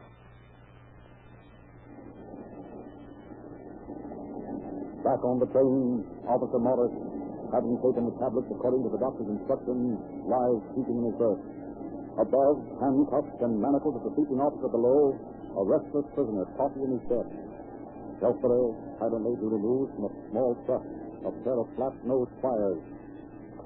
Back 5.04 5.26
on 5.26 5.40
the 5.42 5.50
train, 5.52 6.06
Officer 6.30 6.60
Morris, 6.62 6.94
having 7.52 7.76
taken 7.82 8.06
the 8.08 8.16
tablets 8.22 8.48
according 8.54 8.88
to 8.88 8.90
the 8.94 9.02
doctor's 9.02 9.28
instructions, 9.28 10.00
lies 10.30 10.62
sleeping 10.78 11.02
in 11.02 11.12
his 11.12 11.18
berth. 11.20 11.42
Above, 12.22 12.62
handcuffed 12.80 13.42
and 13.42 13.60
manacled 13.60 13.98
at 13.98 14.04
the 14.06 14.14
sleeping 14.16 14.40
officer 14.40 14.70
below, 14.70 15.18
a 15.58 15.64
restless 15.66 16.06
prisoner 16.14 16.46
tossing 16.56 16.88
in 16.88 17.02
his 17.02 17.04
bed. 17.10 17.43
Carefully, 18.24 18.72
silently, 19.04 19.36
he 19.36 19.48
removes 19.52 19.92
from 20.00 20.08
a 20.08 20.12
small 20.32 20.56
truck 20.64 20.80
a 21.28 21.32
pair 21.44 21.60
of 21.60 21.68
flat-nosed 21.76 22.32
pliers. 22.40 22.80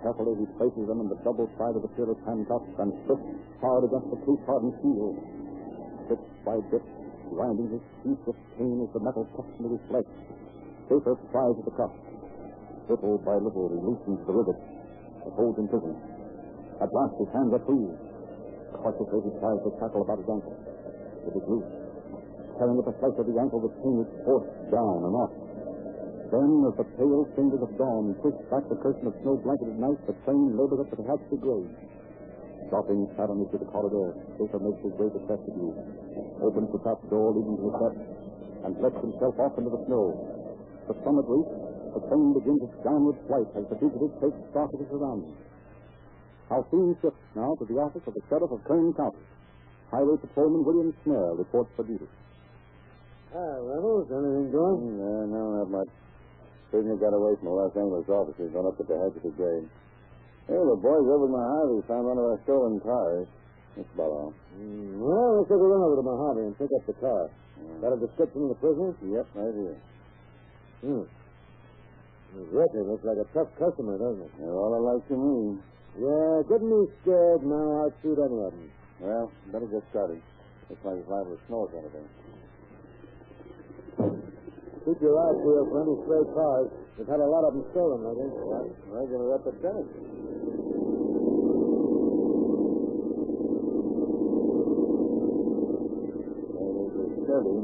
Carefully, 0.01 0.33
he 0.33 0.49
places 0.57 0.81
them 0.89 1.05
in 1.05 1.13
the 1.13 1.19
double 1.21 1.45
side 1.61 1.77
of 1.77 1.85
the 1.85 1.93
pair 1.93 2.09
of 2.09 2.17
handcuffs 2.25 2.65
and 2.81 2.89
twists 3.05 3.37
hard 3.61 3.85
against 3.85 4.09
the 4.09 4.17
case-hardened 4.25 4.73
steel. 4.81 5.13
Bit 6.09 6.21
by 6.41 6.57
bit, 6.73 6.81
grinding 7.29 7.69
his 7.69 7.85
teeth 8.01 8.17
with 8.25 8.39
pain 8.57 8.81
as 8.81 8.89
the 8.97 9.01
metal 9.05 9.29
cuts 9.37 9.53
into 9.61 9.77
his 9.77 9.83
flesh. 9.93 10.09
Schaefer 10.89 11.13
pries 11.29 11.53
at 11.61 11.65
the 11.69 11.75
cuff. 11.77 11.93
Little 12.89 13.21
by 13.21 13.37
little, 13.37 13.69
he 13.69 13.77
loosens 13.77 14.25
the 14.25 14.33
rivet 14.33 14.57
that 14.57 15.33
holds 15.37 15.61
him 15.61 15.69
prisoner. 15.69 16.01
At 16.81 16.89
last, 16.89 17.13
his 17.21 17.29
hands 17.29 17.53
are 17.53 17.61
free. 17.61 17.93
Cautiously, 18.73 19.21
he 19.21 19.31
tries 19.37 19.61
to 19.61 19.69
tackle 19.77 20.01
about 20.01 20.17
his 20.17 20.29
ankle. 20.33 20.57
It 21.29 21.37
is 21.37 21.45
loose. 21.45 21.86
Tearing 22.57 22.81
at 22.81 22.89
the 22.89 22.97
flesh 22.97 23.13
of 23.21 23.25
the 23.29 23.37
ankle, 23.37 23.61
chain 23.61 24.01
is 24.01 24.09
forced 24.25 24.49
down 24.73 25.05
and 25.05 25.13
off. 25.13 25.29
Then, 26.33 26.65
as 26.65 26.75
the 26.75 26.89
pale 26.97 27.23
fingers 27.37 27.61
of 27.61 27.71
dawn 27.77 28.17
push 28.19 28.33
back 28.49 28.65
the 28.65 28.81
curtain 28.81 29.07
of 29.07 29.13
snow-blanketed 29.21 29.77
night, 29.77 30.01
the 30.09 30.17
train 30.25 30.57
labors 30.57 30.81
up 30.81 30.89
to 30.89 30.97
the 30.97 31.05
Tehachapi 31.05 31.37
grade. 31.37 31.69
Dropping 32.73 33.07
silently 33.15 33.47
to 33.53 33.57
the 33.61 33.69
corridor, 33.69 34.17
Schaefer 34.35 34.59
makes 34.59 34.81
his 34.83 34.91
way 34.99 35.07
to 35.07 35.21
vestibule, 35.29 35.71
opens 36.43 36.67
the 36.73 36.81
top 36.83 36.99
door 37.07 37.31
leading 37.31 37.55
to 37.61 37.63
the 37.69 37.73
steps, 37.77 38.01
and 38.65 38.73
lets 38.81 38.99
himself 39.05 39.37
off 39.39 39.53
into 39.55 39.71
the 39.71 39.81
snow. 39.87 40.17
The 40.89 40.97
summit 41.05 41.29
reached, 41.29 41.55
the 41.93 42.01
train 42.09 42.33
begins 42.35 42.61
its 42.65 42.77
downward 42.83 43.17
flight 43.29 43.49
as 43.55 43.65
the 43.69 43.77
fugitive 43.79 44.11
takes 44.19 44.39
stock 44.51 44.73
of 44.73 44.79
his 44.81 44.89
surroundings. 44.89 45.37
Our 46.49 46.65
scene 46.73 46.97
shifts 46.99 47.23
now 47.37 47.55
to 47.55 47.65
the 47.69 47.79
office 47.79 48.03
of 48.03 48.13
the 48.17 48.23
sheriff 48.27 48.51
of 48.51 48.59
Kern 48.65 48.91
County. 48.97 49.23
Highway 49.91 50.17
Patrolman 50.19 50.65
William 50.65 50.91
Snare 51.05 51.39
reports 51.39 51.71
for 51.77 51.87
duty. 51.87 52.09
Ah, 53.35 53.59
Reynolds, 53.59 54.07
anything 54.07 54.51
doing? 54.55 54.79
Yeah, 54.95 55.23
no, 55.27 55.41
not 55.59 55.69
much. 55.69 55.91
Prisoner 56.71 56.95
got 56.95 57.11
away 57.15 57.35
from 57.39 57.51
the 57.51 57.55
Los 57.59 57.75
Angeles 57.75 58.07
officers, 58.07 58.51
gone 58.51 58.67
up 58.67 58.75
to 58.79 58.83
the 58.87 58.95
head 58.95 59.11
of 59.11 59.23
the 59.23 59.31
grade. 59.35 59.67
Hey, 60.47 60.55
the 60.55 60.79
boys 60.79 61.07
over 61.11 61.27
at 61.27 61.35
Mojave 61.35 61.87
found 61.91 62.07
one 62.07 62.19
of 62.19 62.23
our 62.23 62.39
stolen 62.47 62.79
cars. 62.79 63.27
That's 63.75 63.91
about 63.95 64.11
all. 64.15 64.33
Mm, 64.55 64.95
well, 64.99 65.43
let's 65.43 65.51
take 65.51 65.59
a 65.59 65.67
run 65.67 65.83
over 65.83 65.95
to 65.99 66.05
Mojave 66.07 66.41
and 66.47 66.55
pick 66.55 66.71
up 66.71 66.83
the 66.87 66.97
car. 67.03 67.27
Got 67.83 67.93
a 67.93 67.99
description 67.99 68.47
of 68.47 68.49
the 68.55 68.59
prisoner? 68.63 68.91
Yep, 69.03 69.27
right 69.35 69.55
here. 69.59 69.77
Hmm. 70.87 71.03
His 72.37 72.47
record 72.51 72.85
looks 72.87 73.03
like 73.03 73.19
a 73.19 73.27
tough 73.35 73.51
customer, 73.59 73.99
doesn't 73.99 74.23
it? 74.23 74.31
They're 74.39 74.55
all 74.55 74.71
alike 74.71 75.03
to 75.11 75.15
me. 75.19 75.59
Yeah, 75.99 76.47
getting 76.47 76.69
me 76.69 76.87
scared 77.03 77.43
now. 77.43 77.87
I'd 77.87 77.95
shoot 77.99 78.19
any 78.19 78.39
of 78.39 78.51
them. 78.55 78.71
Well, 79.03 79.31
better 79.51 79.67
get 79.67 79.83
started. 79.91 80.21
Looks 80.69 80.83
like 80.83 80.99
it's 80.99 81.09
liable 81.09 81.35
to 81.35 81.41
snow 81.47 81.67
or 81.67 81.75
anything. 81.75 82.07
Keep 84.87 85.03
your 85.03 85.19
eyes 85.19 85.35
peeled 85.43 85.67
for 85.67 85.83
any 85.83 85.99
stray 86.07 86.23
cars. 86.31 86.71
We've 86.95 87.11
had 87.11 87.19
a 87.19 87.27
lot 87.27 87.43
of 87.43 87.59
them 87.59 87.67
stolen 87.75 88.07
lately. 88.07 88.31
Regular 88.87 89.35
epidemic. 89.35 89.83
Chevy. 97.27 97.55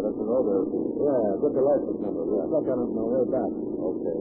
It's 0.00 0.16
an 0.16 0.28
odor. 0.32 0.64
Yeah, 0.96 1.44
get 1.44 1.52
the 1.52 1.60
license 1.60 2.00
number. 2.00 2.24
We 2.24 2.40
stuck 2.40 2.64
on 2.64 2.78
it 2.80 2.88
on 2.88 2.96
the 2.96 3.04
way 3.04 3.24
back. 3.28 3.52
Okay. 3.52 4.20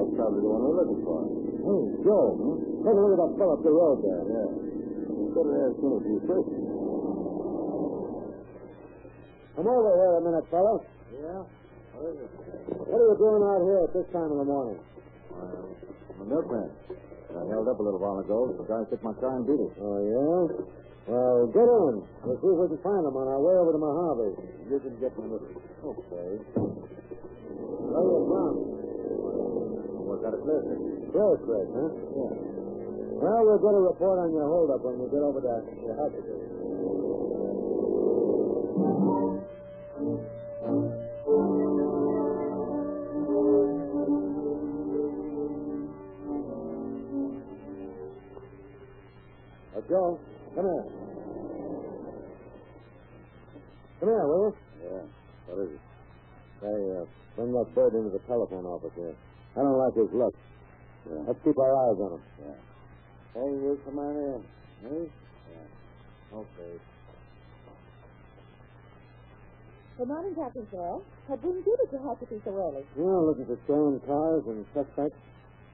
That's 0.00 0.12
probably 0.16 0.40
the 0.40 0.48
one 0.48 0.60
we're 0.64 0.80
looking 0.80 1.04
for. 1.04 1.28
Hey, 1.60 1.82
Joe, 2.08 2.40
take 2.88 2.96
a 2.96 3.00
look 3.04 3.12
at 3.12 3.20
that 3.20 3.32
fellow 3.36 3.52
up 3.52 3.60
the 3.60 3.68
road 3.76 4.00
there. 4.00 4.24
Yeah. 4.32 4.48
You 5.12 5.28
better 5.28 5.60
ask 5.60 5.76
him 5.76 5.92
if 5.92 6.24
first. 6.24 6.48
Come 9.60 9.68
over 9.68 9.92
here 9.92 10.16
a 10.16 10.24
minute, 10.24 10.48
fellow. 10.48 10.80
Yeah? 11.20 11.65
What 11.96 12.12
is 12.12 12.20
it? 12.20 12.28
What 12.76 12.92
are 12.92 13.08
you 13.08 13.16
doing 13.16 13.40
out 13.40 13.62
here 13.64 13.80
at 13.88 13.92
this 13.96 14.04
time 14.12 14.28
of 14.28 14.36
the 14.36 14.44
morning? 14.44 14.76
I'm 15.32 16.20
a 16.20 16.26
milkman. 16.28 16.68
I 17.32 17.40
held 17.48 17.72
up 17.72 17.80
a 17.80 17.84
little 17.84 18.00
while 18.00 18.20
ago. 18.20 18.52
The 18.52 18.68
guy 18.68 18.84
took 18.92 19.00
my 19.00 19.16
car 19.16 19.40
and 19.40 19.48
beat 19.48 19.56
it. 19.56 19.72
Oh, 19.80 19.96
yeah? 20.04 20.60
Well, 21.08 21.48
get 21.56 21.64
in. 21.64 22.04
We'll 22.20 22.36
see 22.36 22.52
if 22.52 22.58
we 22.60 22.66
can 22.68 22.80
find 22.84 23.00
them 23.00 23.16
on 23.16 23.26
our 23.32 23.40
way 23.40 23.56
over 23.56 23.72
to 23.72 23.80
Mojave. 23.80 24.36
You 24.68 24.76
can 24.76 24.94
get 25.00 25.16
with 25.16 25.40
it. 25.40 25.56
Okay. 25.56 26.30
Where 26.60 27.96
are 27.96 28.04
you 28.12 28.28
from? 28.28 28.52
Was 30.04 30.20
that 30.20 30.36
a 30.36 30.40
clear 30.44 30.60
thing? 30.68 30.82
Clear 31.16 31.32
Creek, 31.48 31.68
huh? 31.72 31.96
Yeah. 32.12 32.32
Well, 33.24 33.40
we'll 33.40 33.62
get 33.64 33.72
a 33.72 33.82
report 33.88 34.20
on 34.20 34.36
your 34.36 34.44
holdup 34.44 34.84
when 34.84 35.00
we 35.00 35.08
get 35.08 35.24
over 35.24 35.40
to 35.40 35.48
house. 35.48 36.12
Joe, 49.88 50.18
come 50.54 50.64
here. 50.66 50.84
Come 54.00 54.08
here, 54.10 54.26
will 54.26 54.50
you? 54.50 54.54
Yeah. 54.82 55.04
What 55.46 55.58
is 55.62 55.70
it? 55.78 55.82
Hey, 56.60 56.80
uh, 56.98 57.04
bring 57.36 57.52
that 57.54 57.68
bird 57.74 57.94
into 57.94 58.10
the 58.10 58.22
telephone 58.26 58.66
office 58.66 58.92
here. 58.96 59.14
I 59.56 59.60
don't 59.62 59.78
like 59.78 59.94
his 59.94 60.10
look. 60.12 60.34
Yeah. 61.06 61.22
Let's 61.28 61.38
keep 61.44 61.56
our 61.58 61.70
eyes 61.70 61.98
on 62.02 62.10
him. 62.18 62.22
Yeah. 62.42 62.58
Hey, 63.34 63.50
you 63.62 63.78
come 63.84 63.98
on 63.98 64.14
in. 64.16 64.40
Eh? 64.90 65.06
Okay. 66.34 66.72
Good 69.96 70.08
morning, 70.08 70.34
Captain 70.36 70.66
Farrell. 70.70 71.00
What 71.26 71.40
brings 71.40 71.64
you 71.64 71.76
to 71.78 71.86
Tehachapi 71.96 72.36
so 72.44 72.52
early? 72.52 72.84
Yeah, 72.98 73.16
looking 73.24 73.46
for 73.46 73.56
stolen 73.64 74.00
cars 74.04 74.44
and 74.50 74.66
suspects. 74.74 75.16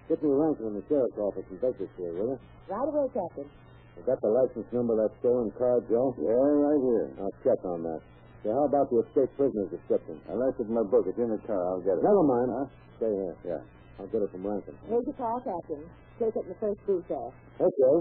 Get 0.08 0.22
me 0.22 0.30
a 0.30 0.34
Rankin 0.36 0.66
in 0.66 0.74
the 0.78 0.84
sheriff's 0.86 1.18
office 1.18 1.42
in 1.50 1.56
Bakersfield, 1.58 2.14
will 2.14 2.36
you? 2.36 2.38
Right 2.68 2.86
away, 2.86 3.08
Captain. 3.10 3.50
I 3.96 4.00
got 4.08 4.18
the 4.24 4.32
license 4.32 4.66
number 4.72 4.96
of 4.96 5.04
that 5.04 5.12
stolen 5.20 5.52
car, 5.60 5.80
Joe? 5.86 6.16
Yeah, 6.18 6.32
right 6.32 6.80
here. 6.80 7.06
I'll 7.20 7.36
check 7.44 7.60
on 7.64 7.84
that. 7.84 8.00
So 8.42 8.50
how 8.50 8.64
about 8.66 8.90
the 8.90 9.04
escaped 9.06 9.36
prisoner's 9.38 9.70
description? 9.70 10.18
I 10.26 10.34
left 10.34 10.58
it 10.58 10.66
in 10.66 10.74
my 10.74 10.82
book. 10.82 11.06
It's 11.06 11.18
in 11.18 11.30
the 11.30 11.38
car. 11.46 11.60
I'll 11.62 11.84
get 11.84 11.94
it. 11.94 12.02
Never 12.02 12.24
mind. 12.26 12.48
Huh? 12.50 12.66
Stay 12.98 13.12
here. 13.12 13.36
Yeah. 13.46 13.62
I'll 14.00 14.10
get 14.10 14.24
it 14.24 14.30
from 14.32 14.42
Rankin. 14.42 14.74
Here's 14.88 15.06
your 15.06 15.14
call, 15.14 15.38
Captain. 15.44 15.84
Take 16.18 16.34
it 16.34 16.42
in 16.42 16.50
the 16.50 16.58
first 16.58 16.80
booth 16.88 17.06
there. 17.06 17.30
Okay. 17.62 17.94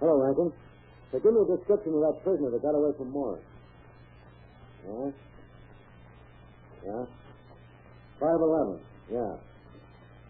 Hello, 0.00 0.14
Rankin. 0.18 0.50
So 1.12 1.20
give 1.20 1.30
me 1.30 1.40
a 1.46 1.56
description 1.56 1.94
of 1.94 2.02
that 2.10 2.16
prisoner 2.24 2.50
that 2.50 2.62
got 2.62 2.74
away 2.74 2.90
from 2.96 3.10
Morris. 3.12 3.44
Yeah? 4.88 5.12
Yeah? 6.88 7.04
5'11. 8.18 8.80
Yeah. 9.12 9.32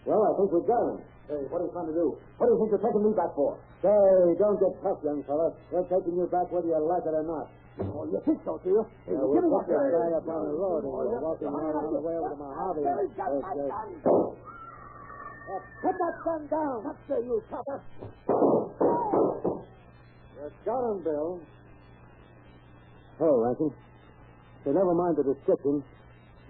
Well, 0.05 0.21
I 0.27 0.33
think 0.37 0.53
we've 0.53 0.67
got 0.69 0.85
him. 0.93 0.99
Hey, 1.31 1.47
what 1.47 1.63
are 1.63 1.67
you 1.67 1.73
trying 1.73 1.87
to 1.87 1.95
do? 1.95 2.19
What 2.43 2.51
do 2.51 2.53
you 2.53 2.59
think 2.59 2.71
you're 2.75 2.83
taking 2.83 3.05
me 3.07 3.15
back 3.15 3.31
for? 3.39 3.55
Say, 3.87 4.35
don't 4.35 4.59
get 4.59 4.75
tough, 4.83 4.99
young 5.07 5.23
fella. 5.31 5.55
We're 5.71 5.87
taking 5.87 6.19
you 6.19 6.27
back 6.27 6.51
whether 6.51 6.67
you 6.67 6.75
like 6.83 7.07
it 7.07 7.15
or 7.15 7.23
not. 7.23 7.47
Oh, 7.81 8.03
you 8.11 8.19
think 8.27 8.43
so, 8.45 8.59
do 8.67 8.69
you? 8.75 8.83
Hey, 9.07 9.15
Yeah, 9.15 9.23
give 9.31 9.47
me 9.47 9.51
that 9.55 9.71
gun. 9.71 9.79
guy 9.95 10.11
up 10.19 10.27
on 10.27 10.43
the 10.43 10.55
road 10.59 10.83
and 10.83 10.91
Oh, 10.91 11.07
we're 11.07 11.23
walking 11.23 11.49
Hurry 11.55 11.71
on 11.71 11.95
the 11.95 12.03
way 12.03 12.17
over 12.19 12.35
to 12.35 12.39
Mojave. 12.43 12.83
Billy's 12.83 13.15
got 13.15 13.31
my 13.31 13.55
gun. 13.55 13.89
Uh, 15.51 15.59
put 15.81 15.95
that 15.97 16.15
gun 16.27 16.43
down. 16.51 16.79
That's 16.85 17.03
the 17.07 17.17
you, 17.25 17.39
copper. 17.47 17.79
You 20.35 20.51
got 20.67 20.83
him, 20.91 20.99
Bill. 21.07 21.41
Hello, 23.19 23.35
Rankin. 23.47 23.71
So 24.65 24.73
never 24.75 24.95
mind 24.95 25.15
the 25.17 25.25
description. 25.31 25.83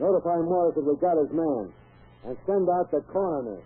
Notify 0.01 0.41
Morris 0.41 0.75
that 0.75 0.85
we 0.89 0.97
got 0.97 1.21
his 1.21 1.31
man. 1.37 1.69
And 2.25 2.37
send 2.49 2.69
out 2.73 2.91
the 2.91 3.05
coroner. 3.13 3.61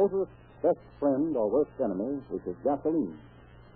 Motorist's 0.00 0.32
best 0.64 0.80
friend 0.96 1.36
or 1.36 1.52
worst 1.52 1.76
enemy 1.76 2.24
which 2.32 2.44
is 2.48 2.56
gasoline. 2.64 3.20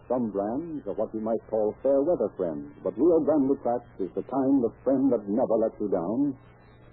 Some 0.08 0.32
brands 0.32 0.80
are 0.88 0.96
what 0.96 1.12
you 1.12 1.20
might 1.20 1.44
call 1.52 1.76
fair 1.84 2.00
weather 2.00 2.32
friends, 2.36 2.72
but 2.80 2.96
Rio 2.96 3.20
Grande 3.20 3.52
Cracked 3.60 3.88
is 4.00 4.08
the 4.16 4.24
kind 4.24 4.64
of 4.64 4.72
friend 4.84 5.12
that 5.12 5.28
never 5.28 5.56
lets 5.60 5.76
you 5.80 5.88
down, 5.92 6.32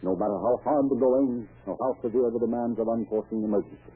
no 0.04 0.16
matter 0.20 0.36
how 0.36 0.60
hard 0.68 0.92
the 0.92 1.00
going 1.00 1.48
or 1.64 1.76
how 1.80 1.92
severe 2.04 2.28
the 2.32 2.44
demands 2.44 2.80
of 2.80 2.92
unforeseen 2.92 3.44
emergency. 3.48 3.96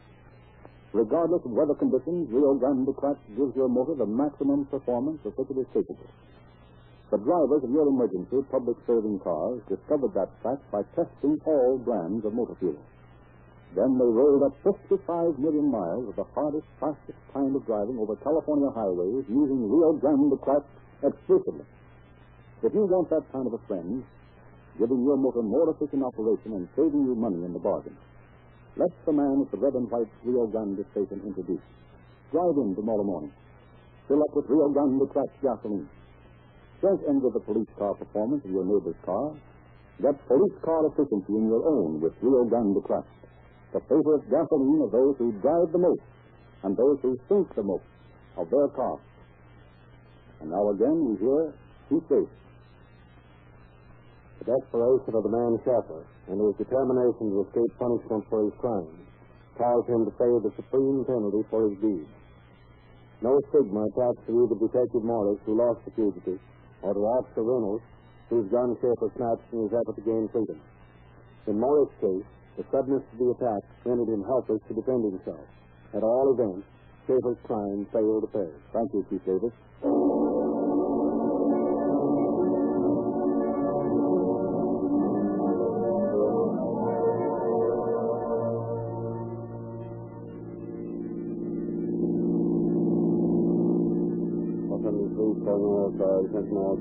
Regardless 0.96 1.44
of 1.44 1.52
weather 1.52 1.76
conditions, 1.76 2.32
Rio 2.32 2.56
Grande 2.56 2.96
Cracked 2.96 3.28
gives 3.36 3.56
your 3.60 3.68
motor 3.68 3.96
the 4.00 4.08
maximum 4.08 4.64
performance 4.72 5.20
of 5.28 5.36
it 5.36 5.52
is 5.52 5.68
capable. 5.76 6.12
The 7.12 7.20
drivers 7.20 7.64
of 7.64 7.72
your 7.72 7.88
emergency 7.92 8.40
public 8.52 8.80
serving 8.88 9.20
cars 9.20 9.60
discovered 9.68 10.16
that 10.16 10.32
fact 10.44 10.64
by 10.72 10.84
testing 10.96 11.36
all 11.44 11.80
brands 11.84 12.24
of 12.24 12.32
motor 12.32 12.56
fuel. 12.60 12.80
Then 13.76 14.00
they 14.00 14.08
rolled 14.08 14.40
up 14.48 14.56
55 14.64 15.36
million 15.36 15.68
miles 15.68 16.08
of 16.08 16.16
the 16.16 16.24
hardest, 16.32 16.64
fastest 16.80 17.20
kind 17.36 17.52
of 17.52 17.60
driving 17.68 18.00
over 18.00 18.16
California 18.24 18.72
highways 18.72 19.28
using 19.28 19.68
Rio 19.68 20.00
Grande 20.00 20.32
Cracked 20.40 20.72
exclusively. 21.04 21.68
If 22.64 22.72
you 22.72 22.88
want 22.88 23.12
that 23.12 23.28
kind 23.36 23.44
of 23.44 23.52
a 23.52 23.60
friend, 23.68 24.00
giving 24.80 25.04
your 25.04 25.20
motor 25.20 25.44
more 25.44 25.76
efficient 25.76 26.08
operation 26.08 26.56
and 26.56 26.72
saving 26.72 27.04
you 27.04 27.20
money 27.20 27.44
in 27.44 27.52
the 27.52 27.60
bargain, 27.60 28.00
let 28.80 28.96
the 29.04 29.12
man 29.12 29.44
at 29.44 29.52
the 29.52 29.60
red 29.60 29.76
and 29.76 29.92
white 29.92 30.08
Rio 30.24 30.48
Grande 30.48 30.80
station 30.96 31.20
introduce. 31.28 31.64
Drive 32.32 32.56
in 32.56 32.80
tomorrow 32.80 33.04
morning. 33.04 33.32
Fill 34.08 34.24
up 34.24 34.36
with 34.40 34.48
Rio 34.48 34.72
Grande 34.72 35.04
Cracked 35.12 35.36
gasoline. 35.44 35.90
Don't 36.80 37.04
envy 37.12 37.28
the 37.28 37.44
police 37.44 37.72
car 37.76 37.94
performance 37.96 38.40
of 38.48 38.52
your 38.52 38.64
neighbor's 38.64 38.96
car. 39.04 39.36
Get 40.00 40.16
police 40.32 40.56
car 40.64 40.88
efficiency 40.88 41.36
in 41.36 41.52
your 41.52 41.68
own 41.68 42.00
with 42.00 42.16
Rio 42.24 42.48
Grande 42.48 42.80
Cracked 42.80 43.12
the 43.76 43.84
favorite 43.92 44.24
gasoline 44.32 44.88
of 44.88 44.92
those 44.96 45.20
who 45.20 45.36
drive 45.44 45.68
the 45.76 45.84
most 45.84 46.00
and 46.64 46.80
those 46.80 46.96
who 47.04 47.12
think 47.28 47.44
the 47.60 47.64
most 47.68 47.84
of 48.40 48.48
their 48.48 48.72
cars. 48.72 49.04
And 50.40 50.48
now 50.48 50.64
again 50.72 50.96
we 51.04 51.20
hear 51.20 51.52
Chief 51.92 52.00
Davis. 52.08 52.32
The 54.40 54.48
desperation 54.48 55.12
of 55.12 55.24
the 55.28 55.34
man 55.36 55.60
Schaefer 55.68 56.08
and 56.32 56.40
his 56.40 56.56
determination 56.56 57.36
to 57.36 57.44
escape 57.44 57.72
punishment 57.76 58.24
for 58.32 58.48
his 58.48 58.56
crimes 58.64 58.96
caused 59.60 59.92
him 59.92 60.08
to 60.08 60.14
pay 60.24 60.32
the 60.40 60.56
supreme 60.56 61.04
penalty 61.04 61.44
for 61.52 61.68
his 61.68 61.76
deeds. 61.84 62.12
No 63.20 63.36
stigma 63.52 63.92
attached 63.92 64.24
to 64.28 64.40
either 64.40 64.56
Detective 64.56 65.04
Morris, 65.04 65.40
who 65.44 65.60
lost 65.60 65.84
the 65.84 65.92
fugitive, 66.00 66.40
or 66.80 66.94
to 66.96 67.04
Officer 67.20 67.44
Reynolds, 67.44 67.84
whose 68.32 68.48
gun 68.52 68.76
Schaefer 68.80 69.12
snatched 69.20 69.52
in 69.52 69.68
his 69.68 69.74
effort 69.76 69.96
to 70.00 70.04
gain 70.04 70.28
freedom. 70.32 70.60
In 71.48 71.60
Morris' 71.60 71.92
case, 72.00 72.28
the 72.58 72.64
suddenness 72.72 73.04
of 73.12 73.18
the 73.20 73.30
attack 73.36 73.64
rendered 73.84 74.10
him 74.10 74.24
helpless 74.24 74.62
to 74.68 74.74
defend 74.74 75.04
himself. 75.04 75.44
At 75.94 76.04
all 76.04 76.32
events, 76.34 76.68
Schaefer's 77.08 77.38
crime 77.44 77.86
failed 77.92 78.24
to 78.24 78.32
pay. 78.32 78.50
Thank 78.74 78.94
you, 78.94 79.06
Chief 79.10 79.24
Davis. 79.26 79.54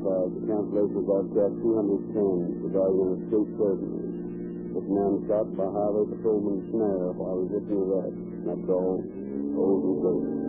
Cars. 0.05 0.33
The 0.35 0.43
cancellation 0.49 1.05
broadcast 1.07 1.55
210 1.63 2.67
regarding 2.67 3.01
an 3.01 3.11
escaped 3.25 4.14
This 4.85 4.93
man 4.93 5.25
shot 5.27 5.49
by 5.57 5.65
highway 5.65 6.05
patrolman 6.13 6.61
Snare 6.69 7.17
while 7.17 7.41
resisting 7.41 7.89
arrest. 7.89 8.21
That's 8.45 8.69
all. 8.69 9.01
Old 9.57 9.81
and 9.81 9.97
great. 10.05 10.44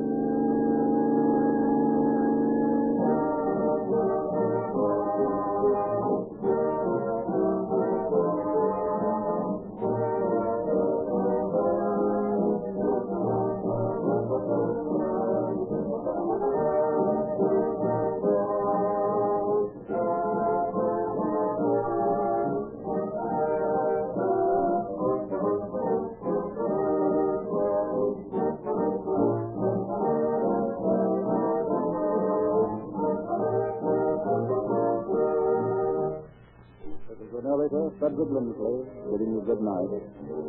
Bidding 39.11 39.33
you 39.33 39.41
good 39.45 39.61
night 39.61 39.91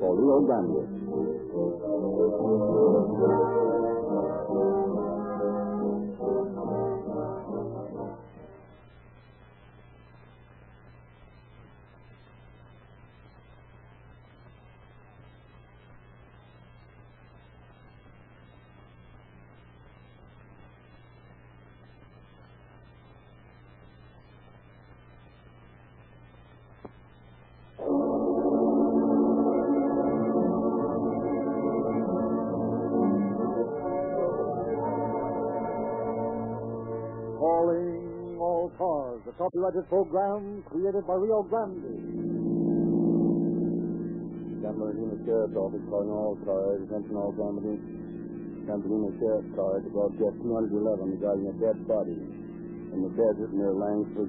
for 0.00 0.14
Rio 0.14 0.40
Grande. 0.46 0.82
Copyrighted 39.56 39.88
program 39.88 40.62
created 40.68 41.06
by 41.06 41.14
Rio 41.14 41.42
Grande. 41.48 41.80
Denver 44.60 44.92
Human 44.92 45.16
Sheriff's 45.24 45.56
Office 45.56 45.80
calling 45.88 46.12
all 46.12 46.36
cars, 46.44 46.84
attention 46.84 47.16
all 47.16 47.32
companies. 47.32 47.80
Campbellina 48.68 49.16
Sheriff's 49.16 49.48
car 49.56 49.80
to 49.80 49.88
broadcast 49.88 50.36
211 50.44 51.08
regarding 51.08 51.46
a 51.48 51.54
dead 51.56 51.88
body 51.88 52.20
in 52.20 53.00
the 53.00 53.08
desert 53.16 53.48
near 53.56 53.72
Langsford, 53.72 54.28